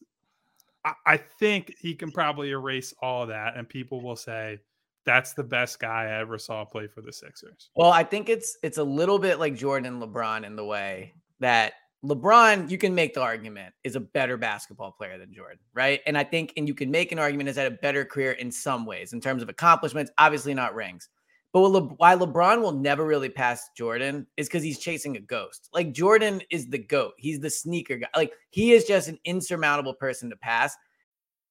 I, 0.86 0.94
I 1.06 1.18
think 1.18 1.74
he 1.80 1.96
can 1.96 2.12
probably 2.12 2.52
erase 2.52 2.94
all 3.02 3.28
that, 3.28 3.58
and 3.58 3.68
people 3.68 4.02
will 4.02 4.16
say 4.16 4.60
that's 5.06 5.34
the 5.34 5.44
best 5.44 5.80
guy 5.80 6.06
I 6.06 6.20
ever 6.20 6.38
saw 6.38 6.66
play 6.66 6.88
for 6.88 7.02
the 7.02 7.12
Sixers. 7.12 7.70
Well, 7.76 7.92
I 7.92 8.04
think 8.04 8.30
it's 8.30 8.58
it's 8.64 8.78
a 8.78 8.84
little 8.84 9.20
bit 9.20 9.40
like 9.40 9.56
Jordan 9.56 9.94
and 9.94 10.04
LeBron 10.04 10.46
in 10.46 10.56
the 10.56 10.66
way 10.66 11.14
that 11.40 11.74
LeBron, 12.06 12.70
you 12.70 12.78
can 12.78 12.96
make 12.96 13.14
the 13.14 13.22
argument, 13.22 13.74
is 13.84 13.96
a 13.96 14.00
better 14.00 14.38
basketball 14.38 14.92
player 14.92 15.18
than 15.18 15.34
Jordan, 15.34 15.60
right? 15.74 16.00
And 16.06 16.18
I 16.18 16.24
think, 16.24 16.54
and 16.56 16.68
you 16.68 16.74
can 16.74 16.90
make 16.90 17.12
an 17.12 17.20
argument, 17.20 17.50
is 17.50 17.58
had 17.58 17.72
a 17.72 17.76
better 17.76 18.06
career 18.06 18.34
in 18.34 18.52
some 18.52 18.86
ways 18.86 19.12
in 19.12 19.20
terms 19.20 19.42
of 19.44 19.50
accomplishments, 19.50 20.12
obviously 20.18 20.54
not 20.54 20.76
rings. 20.76 21.10
But 21.52 21.62
Le- 21.62 21.82
why 21.82 22.16
LeBron 22.16 22.62
will 22.62 22.74
never 22.74 23.06
really 23.06 23.30
pass 23.30 23.70
Jordan 23.76 24.28
is 24.38 24.48
because 24.48 24.64
he's 24.64 24.78
chasing 24.78 25.18
a 25.18 25.22
ghost. 25.22 25.70
Like 25.74 25.94
Jordan 25.94 26.42
is 26.52 26.68
the 26.68 26.78
goat. 26.78 27.14
He's 27.18 27.40
the 27.40 27.50
sneaker 27.50 27.98
guy. 27.98 28.08
Like 28.16 28.34
he 28.52 28.74
is 28.74 28.86
just 28.86 29.08
an 29.08 29.18
insurmountable 29.26 29.96
person 29.96 30.30
to 30.30 30.36
pass. 30.36 30.76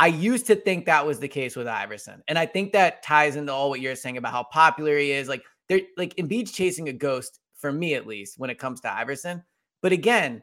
I 0.00 0.08
used 0.08 0.46
to 0.46 0.56
think 0.56 0.86
that 0.86 1.06
was 1.06 1.20
the 1.20 1.28
case 1.28 1.54
with 1.54 1.68
Iverson. 1.68 2.22
And 2.28 2.38
I 2.38 2.46
think 2.46 2.72
that 2.72 3.02
ties 3.02 3.36
into 3.36 3.52
all 3.52 3.70
what 3.70 3.80
you're 3.80 3.94
saying 3.94 4.16
about 4.16 4.32
how 4.32 4.44
popular 4.44 4.98
he 4.98 5.12
is. 5.12 5.28
Like 5.28 5.42
they're 5.68 5.82
like 5.96 6.16
Embiid's 6.16 6.52
chasing 6.52 6.88
a 6.88 6.92
ghost 6.92 7.40
for 7.58 7.72
me 7.72 7.94
at 7.94 8.06
least 8.06 8.38
when 8.38 8.50
it 8.50 8.58
comes 8.58 8.80
to 8.82 8.92
Iverson. 8.92 9.42
But 9.82 9.92
again, 9.92 10.42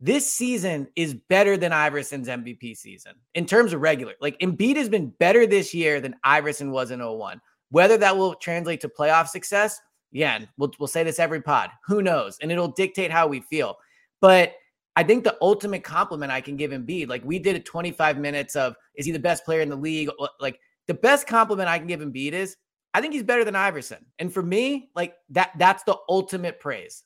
this 0.00 0.32
season 0.32 0.88
is 0.96 1.14
better 1.14 1.56
than 1.56 1.72
Iverson's 1.72 2.28
MVP 2.28 2.76
season 2.76 3.12
in 3.34 3.46
terms 3.46 3.72
of 3.72 3.80
regular. 3.80 4.14
Like 4.20 4.38
Embiid 4.40 4.76
has 4.76 4.88
been 4.88 5.10
better 5.18 5.46
this 5.46 5.72
year 5.72 6.00
than 6.00 6.16
Iverson 6.24 6.70
was 6.72 6.90
in 6.90 7.00
01. 7.00 7.40
Whether 7.70 7.96
that 7.98 8.16
will 8.16 8.34
translate 8.34 8.80
to 8.82 8.88
playoff 8.88 9.28
success, 9.28 9.80
yeah, 10.10 10.40
we'll, 10.58 10.72
we'll 10.78 10.88
say 10.88 11.04
this 11.04 11.18
every 11.18 11.40
pod. 11.40 11.70
Who 11.86 12.02
knows? 12.02 12.36
And 12.40 12.52
it'll 12.52 12.72
dictate 12.72 13.10
how 13.10 13.26
we 13.26 13.40
feel. 13.40 13.76
But 14.20 14.54
I 14.96 15.02
think 15.02 15.24
the 15.24 15.36
ultimate 15.40 15.84
compliment 15.84 16.30
I 16.30 16.40
can 16.40 16.56
give 16.56 16.70
Embiid, 16.70 17.08
like 17.08 17.24
we 17.24 17.38
did 17.38 17.56
a 17.56 17.60
25 17.60 18.18
minutes 18.18 18.56
of, 18.56 18.74
is 18.94 19.06
he 19.06 19.12
the 19.12 19.18
best 19.18 19.44
player 19.44 19.60
in 19.60 19.70
the 19.70 19.76
league? 19.76 20.10
Like 20.38 20.60
the 20.86 20.94
best 20.94 21.26
compliment 21.26 21.68
I 21.68 21.78
can 21.78 21.86
give 21.86 22.00
Embiid 22.00 22.32
is, 22.32 22.56
I 22.94 23.00
think 23.00 23.14
he's 23.14 23.22
better 23.22 23.44
than 23.44 23.56
Iverson. 23.56 24.04
And 24.18 24.32
for 24.32 24.42
me, 24.42 24.90
like 24.94 25.14
that, 25.30 25.52
that's 25.56 25.82
the 25.84 25.96
ultimate 26.08 26.60
praise. 26.60 27.04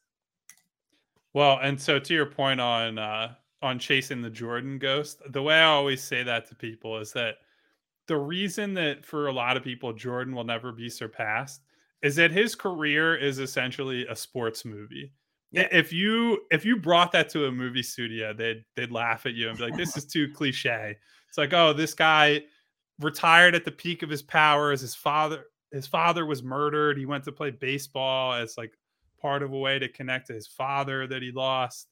Well, 1.32 1.58
and 1.62 1.80
so 1.80 1.98
to 1.98 2.14
your 2.14 2.26
point 2.26 2.60
on 2.60 2.98
uh, 2.98 3.34
on 3.62 3.78
chasing 3.78 4.22
the 4.22 4.30
Jordan 4.30 4.78
ghost, 4.78 5.20
the 5.30 5.42
way 5.42 5.54
I 5.54 5.64
always 5.64 6.02
say 6.02 6.22
that 6.22 6.48
to 6.48 6.54
people 6.54 6.98
is 6.98 7.12
that 7.12 7.36
the 8.06 8.16
reason 8.16 8.74
that 8.74 9.04
for 9.04 9.26
a 9.26 9.32
lot 9.32 9.56
of 9.56 9.62
people 9.62 9.92
Jordan 9.92 10.34
will 10.34 10.44
never 10.44 10.72
be 10.72 10.88
surpassed 10.88 11.60
is 12.02 12.16
that 12.16 12.30
his 12.30 12.54
career 12.54 13.16
is 13.16 13.38
essentially 13.38 14.06
a 14.06 14.16
sports 14.16 14.64
movie. 14.64 15.12
Yeah. 15.52 15.68
If 15.70 15.92
you 15.92 16.42
if 16.50 16.64
you 16.64 16.76
brought 16.76 17.12
that 17.12 17.28
to 17.30 17.46
a 17.46 17.52
movie 17.52 17.82
studio, 17.82 18.32
they'd 18.34 18.64
they'd 18.74 18.90
laugh 18.90 19.26
at 19.26 19.34
you 19.34 19.48
and 19.48 19.56
be 19.56 19.64
like, 19.64 19.76
"This 19.76 19.96
is 19.96 20.04
too 20.04 20.28
cliche." 20.32 20.96
It's 21.28 21.38
like, 21.38 21.52
"Oh, 21.52 21.72
this 21.72 21.94
guy 21.94 22.42
retired 23.00 23.54
at 23.54 23.64
the 23.64 23.70
peak 23.72 24.02
of 24.02 24.10
his 24.10 24.22
powers. 24.22 24.80
His 24.80 24.94
father 24.94 25.44
his 25.72 25.86
father 25.86 26.26
was 26.26 26.42
murdered. 26.42 26.98
He 26.98 27.06
went 27.06 27.24
to 27.24 27.32
play 27.32 27.50
baseball 27.50 28.32
as 28.34 28.56
like 28.58 28.76
part 29.20 29.42
of 29.42 29.52
a 29.52 29.58
way 29.58 29.78
to 29.78 29.88
connect 29.88 30.28
to 30.28 30.32
his 30.34 30.46
father 30.46 31.06
that 31.06 31.22
he 31.22 31.30
lost, 31.32 31.88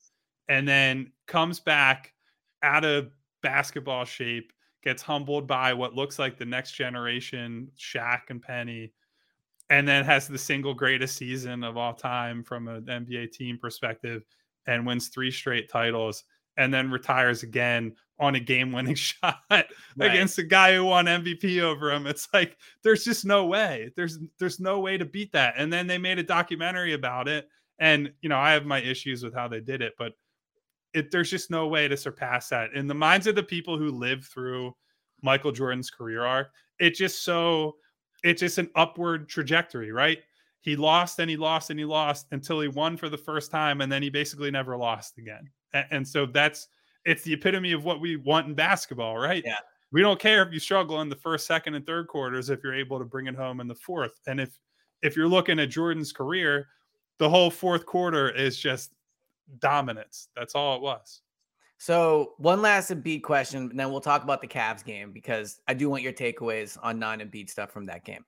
and 0.49 0.67
then 0.67 1.13
comes 1.27 1.61
back 1.61 2.13
out 2.63 2.85
of 2.85 3.13
basketball 3.43 4.05
shape, 4.05 4.53
gets 4.83 5.03
humbled 5.03 5.47
by 5.47 5.73
what 5.75 5.95
looks 5.95 6.19
like 6.19 6.39
the 6.39 6.45
next 6.45 6.73
generation, 6.73 7.71
Shaq 7.79 8.31
and 8.31 8.43
Penny, 8.43 8.93
and 9.71 9.89
then 9.89 10.05
has 10.05 10.29
the 10.29 10.39
single 10.39 10.75
greatest 10.75 11.17
season 11.17 11.65
of 11.65 11.77
all 11.77 11.95
time 11.95 12.43
from 12.43 12.69
an 12.69 12.85
NBA 12.85 13.33
team 13.33 13.59
perspective 13.59 14.25
and 14.67 14.87
wins 14.87 15.09
three 15.09 15.31
straight 15.31 15.71
titles 15.71 16.25
and 16.57 16.73
then 16.73 16.91
retires 16.91 17.43
again 17.43 17.95
on 18.19 18.35
a 18.35 18.41
game 18.41 18.73
winning 18.73 18.95
shot 18.95 19.41
right. 19.51 19.67
against 19.99 20.39
a 20.39 20.43
guy 20.43 20.75
who 20.75 20.85
won 20.85 21.07
MVP 21.07 21.61
over 21.61 21.91
him. 21.91 22.07
It's 22.07 22.29
like 22.33 22.57
there's 22.83 23.05
just 23.05 23.25
no 23.25 23.47
way. 23.47 23.91
There's 23.97 24.19
there's 24.39 24.61
no 24.61 24.81
way 24.81 24.99
to 24.99 25.05
beat 25.05 25.33
that. 25.33 25.55
And 25.57 25.73
then 25.73 25.87
they 25.87 25.99
made 25.99 26.19
a 26.19 26.23
documentary 26.23 26.93
about 26.93 27.29
it. 27.29 27.49
And 27.79 28.13
you 28.21 28.29
know, 28.29 28.39
I 28.39 28.53
have 28.53 28.67
my 28.67 28.81
issues 28.81 29.23
with 29.23 29.35
how 29.35 29.49
they 29.49 29.61
did 29.61 29.83
it, 29.83 29.95
but 29.99 30.13
it 30.93 31.11
there's 31.11 31.31
just 31.31 31.51
no 31.51 31.67
way 31.67 31.89
to 31.89 31.97
surpass 31.97 32.49
that. 32.51 32.73
In 32.75 32.87
the 32.87 32.95
minds 32.95 33.27
of 33.27 33.35
the 33.35 33.43
people 33.43 33.77
who 33.77 33.91
lived 33.91 34.25
through 34.25 34.75
Michael 35.23 35.53
Jordan's 35.53 35.91
career 35.91 36.25
arc, 36.25 36.49
it's 36.79 36.99
just 36.99 37.25
so 37.25 37.75
it's 38.25 38.41
just 38.41 38.59
an 38.59 38.71
upward 38.75 39.29
trajectory, 39.29 39.93
right? 39.93 40.19
He 40.63 40.77
lost 40.77 41.19
and 41.19 41.31
he 41.31 41.37
lost 41.37 41.71
and 41.71 41.79
he 41.79 41.85
lost 41.85 42.27
until 42.33 42.61
he 42.61 42.69
won 42.69 42.97
for 42.97 43.09
the 43.09 43.19
first 43.19 43.51
time, 43.51 43.83
and 43.83 43.93
then 43.93 44.03
he 44.03 44.09
basically 44.11 44.51
never 44.51 44.77
lost 44.77 45.19
again. 45.19 45.49
And, 45.75 45.87
and 45.91 46.09
so 46.09 46.27
that's 46.27 46.69
it's 47.05 47.23
the 47.23 47.35
epitome 47.35 47.73
of 47.73 47.85
what 47.85 48.01
we 48.01 48.17
want 48.17 48.49
in 48.49 48.55
basketball, 48.55 49.19
right? 49.19 49.43
Yeah. 49.45 49.59
We 49.93 50.01
don't 50.01 50.19
care 50.19 50.43
if 50.43 50.53
you 50.53 50.59
struggle 50.59 51.03
in 51.03 51.09
the 51.09 51.17
first, 51.17 51.47
second, 51.47 51.75
and 51.75 51.87
third 51.87 52.09
quarters 52.09 52.51
if 52.51 52.65
you're 52.65 52.75
able 52.75 52.99
to 52.99 53.05
bring 53.05 53.27
it 53.27 53.37
home 53.37 53.61
in 53.61 53.69
the 53.69 53.75
fourth. 53.75 54.19
And 54.27 54.41
if 54.41 54.59
if 55.03 55.17
you're 55.17 55.29
looking 55.29 55.61
at 55.61 55.69
Jordan's 55.69 56.13
career, 56.13 56.67
the 57.19 57.29
whole 57.29 57.51
fourth 57.51 57.85
quarter 57.85 58.31
is 58.31 58.59
just 58.59 58.95
dominance. 59.59 60.29
That's 60.35 60.55
all 60.55 60.77
it 60.77 60.83
was. 60.83 61.21
So 61.79 62.35
one 62.39 62.63
last 62.63 62.91
Embiid 62.91 63.23
question, 63.23 63.71
and 63.71 63.79
then 63.79 63.91
we'll 63.91 64.01
talk 64.01 64.23
about 64.23 64.41
the 64.41 64.47
Cavs 64.47 64.85
game 64.85 65.13
because 65.13 65.61
I 65.69 65.75
do 65.75 65.91
want 65.91 66.03
your 66.03 66.13
takeaways 66.13 66.79
on 66.83 66.99
non-Embiid 66.99 67.51
stuff 67.51 67.73
from 67.73 67.85
that 67.87 68.05
game. 68.05 68.25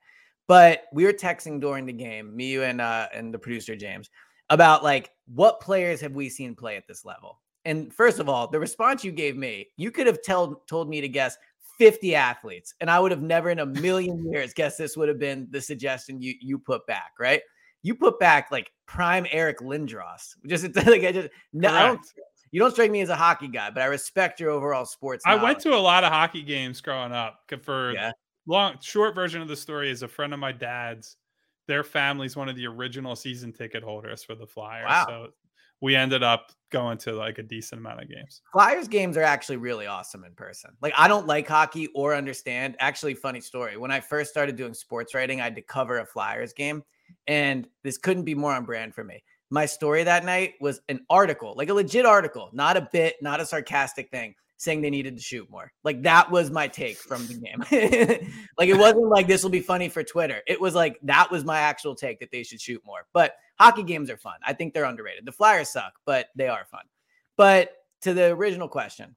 But 0.48 0.84
we 0.92 1.04
were 1.04 1.12
texting 1.12 1.60
during 1.60 1.86
the 1.86 1.92
game, 1.92 2.36
me, 2.36 2.52
you, 2.52 2.62
and 2.62 2.80
uh, 2.80 3.08
and 3.12 3.32
the 3.34 3.38
producer 3.38 3.74
James, 3.74 4.10
about 4.50 4.84
like 4.84 5.10
what 5.26 5.60
players 5.60 6.00
have 6.00 6.12
we 6.12 6.28
seen 6.28 6.54
play 6.54 6.76
at 6.76 6.86
this 6.86 7.04
level? 7.04 7.40
And 7.64 7.92
first 7.92 8.20
of 8.20 8.28
all, 8.28 8.46
the 8.48 8.60
response 8.60 9.02
you 9.02 9.10
gave 9.10 9.36
me, 9.36 9.68
you 9.76 9.90
could 9.90 10.06
have 10.06 10.22
told 10.24 10.66
told 10.68 10.88
me 10.88 11.00
to 11.00 11.08
guess 11.08 11.36
50 11.78 12.14
athletes, 12.14 12.74
and 12.80 12.90
I 12.90 13.00
would 13.00 13.10
have 13.10 13.22
never 13.22 13.50
in 13.50 13.58
a 13.58 13.66
million 13.66 14.30
years 14.30 14.54
guessed 14.54 14.78
this 14.78 14.96
would 14.96 15.08
have 15.08 15.18
been 15.18 15.48
the 15.50 15.60
suggestion 15.60 16.22
you 16.22 16.34
you 16.40 16.58
put 16.58 16.86
back, 16.86 17.12
right? 17.18 17.42
You 17.82 17.94
put 17.94 18.18
back 18.20 18.50
like 18.50 18.70
prime 18.86 19.26
Eric 19.30 19.58
Lindros. 19.58 20.36
Just 20.46 20.64
like 20.76 21.04
I 21.04 21.12
just 21.12 21.28
no, 21.52 21.72
I 21.72 21.86
don't 21.86 22.00
you 22.50 22.60
don't 22.60 22.70
strike 22.70 22.90
me 22.90 23.00
as 23.00 23.08
a 23.08 23.16
hockey 23.16 23.48
guy, 23.48 23.70
but 23.70 23.82
I 23.82 23.86
respect 23.86 24.40
your 24.40 24.50
overall 24.50 24.84
sports. 24.84 25.24
I 25.26 25.34
went 25.34 25.60
to 25.60 25.74
a 25.74 25.78
lot 25.78 26.04
of 26.04 26.12
hockey 26.12 26.42
games 26.42 26.80
growing 26.80 27.12
up. 27.12 27.40
For 27.62 27.92
yeah. 27.92 28.12
long, 28.46 28.76
short 28.80 29.14
version 29.14 29.42
of 29.42 29.48
the 29.48 29.56
story 29.56 29.90
is 29.90 30.02
a 30.02 30.08
friend 30.08 30.32
of 30.32 30.40
my 30.40 30.52
dad's. 30.52 31.16
Their 31.66 31.82
family's 31.82 32.36
one 32.36 32.48
of 32.48 32.56
the 32.56 32.66
original 32.66 33.16
season 33.16 33.52
ticket 33.52 33.82
holders 33.82 34.22
for 34.22 34.36
the 34.36 34.46
Flyers. 34.46 34.86
Wow. 34.88 35.06
So 35.08 35.28
we 35.80 35.96
ended 35.96 36.22
up 36.22 36.52
going 36.70 36.96
to 36.98 37.12
like 37.12 37.38
a 37.38 37.42
decent 37.42 37.80
amount 37.80 38.02
of 38.02 38.08
games. 38.08 38.40
Flyers 38.52 38.88
games 38.88 39.16
are 39.16 39.22
actually 39.22 39.56
really 39.56 39.86
awesome 39.86 40.24
in 40.24 40.32
person. 40.34 40.70
Like 40.80 40.94
I 40.96 41.08
don't 41.08 41.26
like 41.26 41.48
hockey 41.48 41.88
or 41.94 42.14
understand. 42.14 42.76
Actually, 42.78 43.14
funny 43.14 43.40
story. 43.40 43.76
When 43.76 43.90
I 43.90 44.00
first 44.00 44.30
started 44.30 44.56
doing 44.56 44.74
sports 44.74 45.14
writing, 45.14 45.40
I 45.40 45.44
had 45.44 45.56
to 45.56 45.62
cover 45.62 45.98
a 45.98 46.06
Flyers 46.06 46.52
game, 46.52 46.82
and 47.26 47.68
this 47.82 47.98
couldn't 47.98 48.24
be 48.24 48.34
more 48.34 48.52
on 48.52 48.64
brand 48.64 48.94
for 48.94 49.04
me 49.04 49.22
my 49.50 49.66
story 49.66 50.04
that 50.04 50.24
night 50.24 50.54
was 50.60 50.80
an 50.88 51.00
article, 51.08 51.54
like 51.56 51.68
a 51.68 51.74
legit 51.74 52.06
article, 52.06 52.50
not 52.52 52.76
a 52.76 52.88
bit, 52.92 53.16
not 53.22 53.40
a 53.40 53.46
sarcastic 53.46 54.10
thing, 54.10 54.34
saying 54.56 54.80
they 54.80 54.90
needed 54.90 55.16
to 55.16 55.22
shoot 55.22 55.48
more. 55.50 55.72
Like 55.84 56.02
that 56.02 56.30
was 56.30 56.50
my 56.50 56.68
take 56.68 56.96
from 56.96 57.26
the 57.26 57.34
game. 57.34 57.60
like 58.58 58.68
it 58.68 58.76
wasn't 58.76 59.08
like 59.08 59.26
this 59.26 59.42
will 59.42 59.50
be 59.50 59.60
funny 59.60 59.88
for 59.88 60.02
Twitter. 60.02 60.42
It 60.46 60.60
was 60.60 60.74
like 60.74 60.98
that 61.02 61.30
was 61.30 61.44
my 61.44 61.60
actual 61.60 61.94
take 61.94 62.20
that 62.20 62.30
they 62.32 62.42
should 62.42 62.60
shoot 62.60 62.82
more. 62.84 63.06
But 63.12 63.34
hockey 63.58 63.82
games 63.82 64.10
are 64.10 64.16
fun. 64.16 64.36
I 64.44 64.52
think 64.52 64.74
they're 64.74 64.84
underrated. 64.84 65.24
The 65.24 65.32
Flyers 65.32 65.68
suck, 65.68 65.92
but 66.04 66.26
they 66.34 66.48
are 66.48 66.64
fun. 66.64 66.84
But 67.36 67.70
to 68.02 68.14
the 68.14 68.26
original 68.26 68.68
question, 68.68 69.14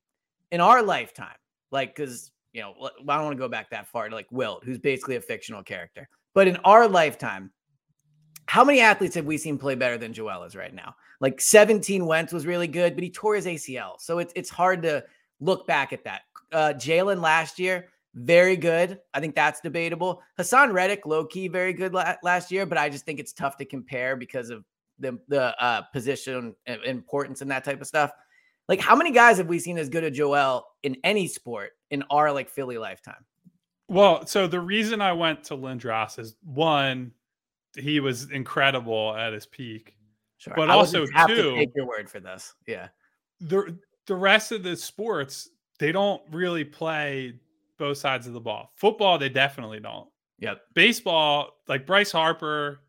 in 0.52 0.62
our 0.62 0.84
lifetime, 0.84 1.38
like 1.72 1.96
because 1.96 2.32
you 2.54 2.62
know, 2.62 2.74
I 3.08 3.16
don't 3.16 3.26
want 3.26 3.38
to 3.38 3.42
go 3.42 3.48
back 3.48 3.70
that 3.70 3.88
far 3.88 4.10
to 4.10 4.16
like 4.16 4.28
Wilt, 4.32 4.64
who's 4.64 4.80
basically 4.80 5.16
a 5.16 5.22
fictional 5.22 5.64
character. 5.64 6.10
But 6.34 6.48
in 6.48 6.58
our 6.58 6.88
lifetime, 6.88 7.52
how 8.50 8.64
many 8.64 8.80
athletes 8.80 9.14
have 9.14 9.26
we 9.26 9.38
seen 9.38 9.60
play 9.60 9.76
better 9.76 9.96
than 9.96 10.12
Joel 10.12 10.44
is 10.44 10.56
right 10.56 10.74
now? 10.74 10.96
Like 11.20 11.40
17 11.40 12.04
Wentz 12.04 12.34
was 12.34 12.48
really 12.48 12.66
good, 12.66 12.96
but 12.96 13.04
he 13.04 13.12
tore 13.12 13.36
his 13.36 13.46
ACL. 13.46 14.00
So 14.00 14.18
it's 14.18 14.34
it's 14.36 14.50
hard 14.50 14.82
to 14.82 15.04
look 15.40 15.68
back 15.68 15.94
at 15.94 16.04
that. 16.06 16.22
Uh, 16.52 16.74
Jalen 16.76 17.22
last 17.22 17.60
year, 17.60 17.90
very 18.16 18.58
good. 18.58 19.00
I 19.14 19.20
think 19.20 19.36
that's 19.36 19.62
debatable. 19.62 20.24
Haason 20.40 20.74
Reddick, 20.74 21.06
low 21.06 21.26
key, 21.26 21.48
very 21.48 21.74
good 21.74 21.94
la- 21.94 22.16
last 22.24 22.52
year, 22.52 22.66
but 22.66 22.80
I 22.80 22.90
just 22.90 23.06
think 23.06 23.20
it's 23.20 23.34
tough 23.34 23.56
to 23.58 23.66
compare 23.66 24.16
because 24.16 24.50
of 24.50 24.66
the 24.98 25.20
the 25.28 25.56
uh, 25.64 25.84
position 25.94 26.56
importance 26.66 27.42
and 27.42 27.52
that 27.52 27.64
type 27.64 27.82
of 27.82 27.88
stuff. 27.88 28.12
Like, 28.68 28.82
how 28.82 28.96
many 28.96 29.12
guys 29.12 29.38
have 29.38 29.48
we 29.48 29.60
seen 29.60 29.78
as 29.78 29.90
good 29.90 30.04
as 30.04 30.18
Joel 30.18 30.66
in 30.82 30.98
any 31.04 31.28
sport 31.28 31.74
in 31.92 32.04
our 32.10 32.32
like 32.32 32.50
Philly 32.50 32.80
lifetime? 32.80 33.24
Well, 33.90 34.26
so 34.26 34.48
the 34.48 34.60
reason 34.60 35.02
I 35.02 35.14
went 35.14 35.44
to 35.46 35.56
Lindros 35.56 36.18
is 36.18 36.36
one, 36.44 37.12
he 37.76 38.00
was 38.00 38.32
incredible 38.32 39.16
at 39.16 39.34
his 39.34 39.46
peak. 39.46 39.96
Sure. 40.38 40.54
But 40.56 40.70
I 40.70 40.74
also 40.74 41.06
too, 41.06 41.56
take 41.56 41.72
your 41.76 41.86
word 41.86 42.10
for 42.10 42.20
this. 42.20 42.54
Yeah. 42.66 42.88
The 43.42 43.78
the 44.06 44.16
rest 44.16 44.52
of 44.52 44.64
the 44.64 44.76
sports, 44.76 45.50
they 45.80 45.92
don't 45.92 46.22
really 46.32 46.64
play 46.64 47.34
both 47.78 47.98
sides 47.98 48.28
of 48.28 48.34
the 48.34 48.40
ball. 48.40 48.72
Football, 48.76 49.18
they 49.18 49.30
definitely 49.30 49.80
don't. 49.80 50.08
Yep. 50.40 50.62
Baseball, 50.74 51.52
like 51.68 51.86
Bryce 51.86 52.12
Harper 52.12 52.82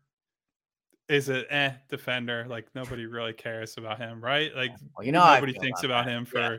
is 1.09 1.27
an 1.29 1.43
eh 1.49 1.73
defender. 1.89 2.45
Like 2.49 2.67
nobody 2.73 3.05
really 3.05 3.33
cares 3.33 3.77
about 3.77 3.97
him, 3.97 4.21
right? 4.23 4.55
Like 4.55 4.71
well, 4.95 5.05
you 5.05 5.11
know, 5.11 5.25
nobody 5.25 5.53
thinks 5.53 5.83
about, 5.83 6.01
about 6.01 6.11
him 6.11 6.25
for 6.25 6.39
yeah. 6.39 6.57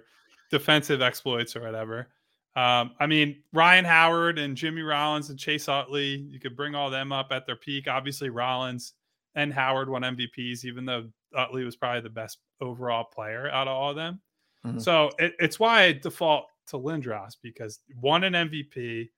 defensive 0.50 1.00
exploits 1.00 1.56
or 1.56 1.62
whatever. 1.62 2.08
Um, 2.54 2.92
I 3.00 3.06
mean, 3.06 3.42
Ryan 3.52 3.84
Howard 3.84 4.38
and 4.38 4.56
Jimmy 4.56 4.82
Rollins 4.82 5.30
and 5.30 5.38
Chase 5.38 5.68
Utley, 5.68 6.16
you 6.16 6.38
could 6.38 6.56
bring 6.56 6.74
all 6.74 6.90
them 6.90 7.10
up 7.10 7.28
at 7.30 7.46
their 7.46 7.56
peak. 7.56 7.88
Obviously, 7.88 8.28
Rollins 8.28 8.92
and 9.34 9.52
Howard 9.52 9.88
won 9.88 10.02
MVPs, 10.02 10.64
even 10.64 10.84
though 10.84 11.08
Utley 11.34 11.64
was 11.64 11.76
probably 11.76 12.02
the 12.02 12.10
best 12.10 12.38
overall 12.60 13.04
player 13.04 13.50
out 13.50 13.68
of 13.68 13.74
all 13.74 13.90
of 13.90 13.96
them. 13.96 14.20
Mm-hmm. 14.66 14.78
So 14.80 15.10
it, 15.18 15.34
it's 15.38 15.58
why 15.58 15.84
I 15.84 15.92
default 15.92 16.46
to 16.68 16.78
Lindros 16.78 17.36
because 17.42 17.80
won 18.00 18.24
an 18.24 18.34
MVP. 18.34 19.08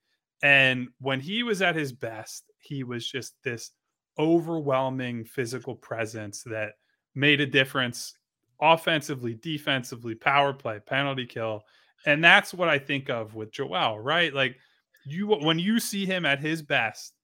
And 0.42 0.88
when 1.00 1.20
he 1.20 1.42
was 1.42 1.60
at 1.60 1.74
his 1.74 1.92
best, 1.92 2.44
he 2.58 2.84
was 2.84 3.08
just 3.08 3.34
this 3.42 3.72
overwhelming 4.18 5.24
physical 5.24 5.74
presence 5.74 6.42
that 6.44 6.74
made 7.14 7.40
a 7.40 7.46
difference 7.46 8.14
offensively, 8.60 9.34
defensively, 9.34 10.14
power 10.14 10.52
play, 10.52 10.78
penalty 10.78 11.26
kill 11.26 11.62
and 12.06 12.22
that's 12.22 12.52
what 12.52 12.68
I 12.68 12.78
think 12.78 13.10
of 13.10 13.34
with 13.34 13.52
Joel, 13.52 13.98
right? 13.98 14.32
Like 14.32 14.56
you 15.04 15.28
when 15.28 15.58
you 15.58 15.80
see 15.80 16.06
him 16.06 16.24
at 16.26 16.40
his 16.40 16.62
best, 16.62 17.14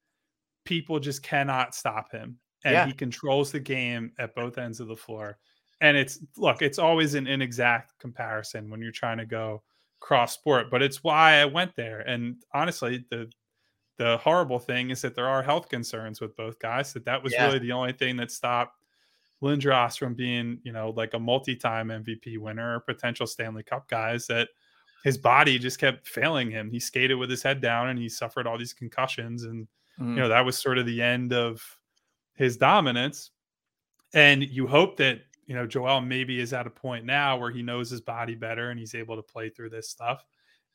people 0.64 0.98
just 1.00 1.22
cannot 1.22 1.74
stop 1.74 2.12
him. 2.12 2.38
And 2.64 2.74
yeah. 2.74 2.86
he 2.86 2.92
controls 2.92 3.52
the 3.52 3.60
game 3.60 4.12
at 4.18 4.34
both 4.34 4.58
ends 4.58 4.80
of 4.80 4.88
the 4.88 4.96
floor. 4.96 5.38
and 5.80 5.96
it's 5.96 6.18
look, 6.36 6.62
it's 6.62 6.78
always 6.78 7.14
an 7.14 7.26
inexact 7.26 7.98
comparison 7.98 8.70
when 8.70 8.82
you're 8.82 8.92
trying 8.92 9.18
to 9.18 9.26
go 9.26 9.62
cross 10.00 10.34
sport, 10.34 10.70
but 10.70 10.82
it's 10.82 11.02
why 11.04 11.34
I 11.34 11.44
went 11.44 11.76
there. 11.76 12.00
And 12.00 12.36
honestly, 12.52 13.04
the 13.10 13.30
the 13.98 14.16
horrible 14.16 14.58
thing 14.58 14.88
is 14.90 15.02
that 15.02 15.14
there 15.14 15.28
are 15.28 15.42
health 15.42 15.68
concerns 15.68 16.22
with 16.22 16.34
both 16.34 16.58
guys. 16.58 16.92
That 16.94 17.04
that 17.04 17.22
was 17.22 17.34
yeah. 17.34 17.46
really 17.46 17.58
the 17.58 17.72
only 17.72 17.92
thing 17.92 18.16
that 18.16 18.30
stopped 18.30 18.82
Lindros 19.42 19.98
from 19.98 20.14
being, 20.14 20.58
you 20.64 20.72
know, 20.72 20.90
like 20.90 21.14
a 21.14 21.18
multi-time 21.18 21.88
MVP 21.88 22.38
winner 22.38 22.76
or 22.76 22.80
potential 22.80 23.26
Stanley 23.26 23.62
Cup 23.62 23.88
guys. 23.88 24.26
That 24.26 24.48
his 25.04 25.18
body 25.18 25.58
just 25.58 25.78
kept 25.78 26.06
failing 26.06 26.50
him. 26.50 26.70
He 26.70 26.80
skated 26.80 27.18
with 27.18 27.30
his 27.30 27.42
head 27.42 27.60
down, 27.60 27.88
and 27.88 27.98
he 27.98 28.08
suffered 28.08 28.46
all 28.46 28.58
these 28.58 28.72
concussions, 28.72 29.44
and 29.44 29.66
mm. 30.00 30.10
you 30.10 30.20
know 30.20 30.28
that 30.28 30.44
was 30.44 30.58
sort 30.58 30.78
of 30.78 30.86
the 30.86 31.02
end 31.02 31.32
of 31.32 31.62
his 32.34 32.56
dominance. 32.56 33.30
And 34.12 34.42
you 34.42 34.66
hope 34.66 34.96
that 34.96 35.20
you 35.50 35.56
know, 35.56 35.66
Joel 35.66 36.00
maybe 36.00 36.38
is 36.38 36.52
at 36.52 36.68
a 36.68 36.70
point 36.70 37.04
now 37.04 37.36
where 37.36 37.50
he 37.50 37.60
knows 37.60 37.90
his 37.90 38.00
body 38.00 38.36
better 38.36 38.70
and 38.70 38.78
he's 38.78 38.94
able 38.94 39.16
to 39.16 39.22
play 39.22 39.50
through 39.50 39.70
this 39.70 39.88
stuff. 39.88 40.24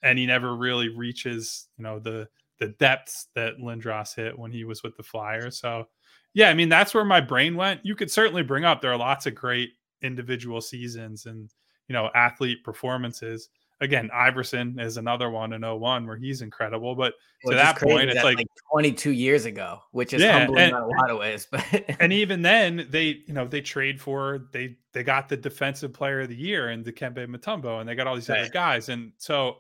And 0.03 0.20
he 0.20 0.25
never 0.25 0.58
really 0.58 0.89
reaches, 0.89 1.70
you 1.77 1.84
know, 1.86 1.98
the 1.98 2.27
the 2.60 2.67
depths 2.77 3.27
that 3.36 3.58
Lindros 3.58 4.13
hit 4.13 4.38
when 4.38 4.51
he 4.51 4.65
was 4.65 4.84
with 4.84 4.98
the 4.98 5.03
Flyers. 5.03 5.58
So 5.58 5.88
yeah, 6.34 6.50
I 6.50 6.53
mean 6.53 6.67
that's 6.67 6.94
where 6.94 7.05
my 7.05 7.22
brain 7.22 7.55
went. 7.55 7.86
You 7.86 7.96
could 7.96 8.12
certainly 8.12 8.44
bring 8.44 8.65
up 8.65 8.82
there 8.82 8.91
are 8.91 8.98
lots 8.98 9.25
of 9.25 9.34
great 9.34 9.70
individual 10.01 10.60
seasons 10.60 11.25
and 11.25 11.50
you 11.88 11.94
know 11.94 12.10
athlete 12.13 12.62
performances 12.65 13.48
again, 13.82 14.10
Iverson 14.13 14.79
is 14.79 14.98
another 14.98 15.29
one 15.29 15.53
in 15.53 15.62
01 15.62 16.08
where 16.08 16.17
he's 16.17 16.41
incredible. 16.41 16.96
But 16.96 17.13
to 17.48 17.55
that 17.55 17.79
point, 17.79 18.10
it's 18.10 18.24
like, 18.24 18.38
like, 18.38 18.48
22 18.72 19.12
years 19.12 19.46
ago, 19.46 19.79
which 19.91 20.13
is 20.13 20.22
yeah, 20.22 20.39
humbling 20.39 20.60
and, 20.60 20.75
in 20.75 20.82
a 20.82 20.88
lot 20.88 21.10
of 21.10 21.17
ways. 21.17 21.48
But 21.50 21.65
and 22.00 22.13
even 22.13 22.41
then, 22.41 22.88
they 22.89 23.24
you 23.25 23.34
know 23.34 23.48
they 23.48 23.62
trade 23.62 24.00
for 24.00 24.48
they 24.51 24.77
they 24.94 25.03
got 25.03 25.29
the 25.29 25.38
defensive 25.38 25.94
player 25.94 26.22
of 26.22 26.29
the 26.29 26.36
year 26.36 26.70
and 26.70 26.86
Dikembe 26.86 27.27
Mutombo, 27.27 27.79
and 27.79 27.88
they 27.88 27.96
got 27.96 28.08
all 28.08 28.15
these 28.15 28.29
right. 28.29 28.41
other 28.41 28.50
guys, 28.50 28.89
and 28.89 29.12
so 29.17 29.58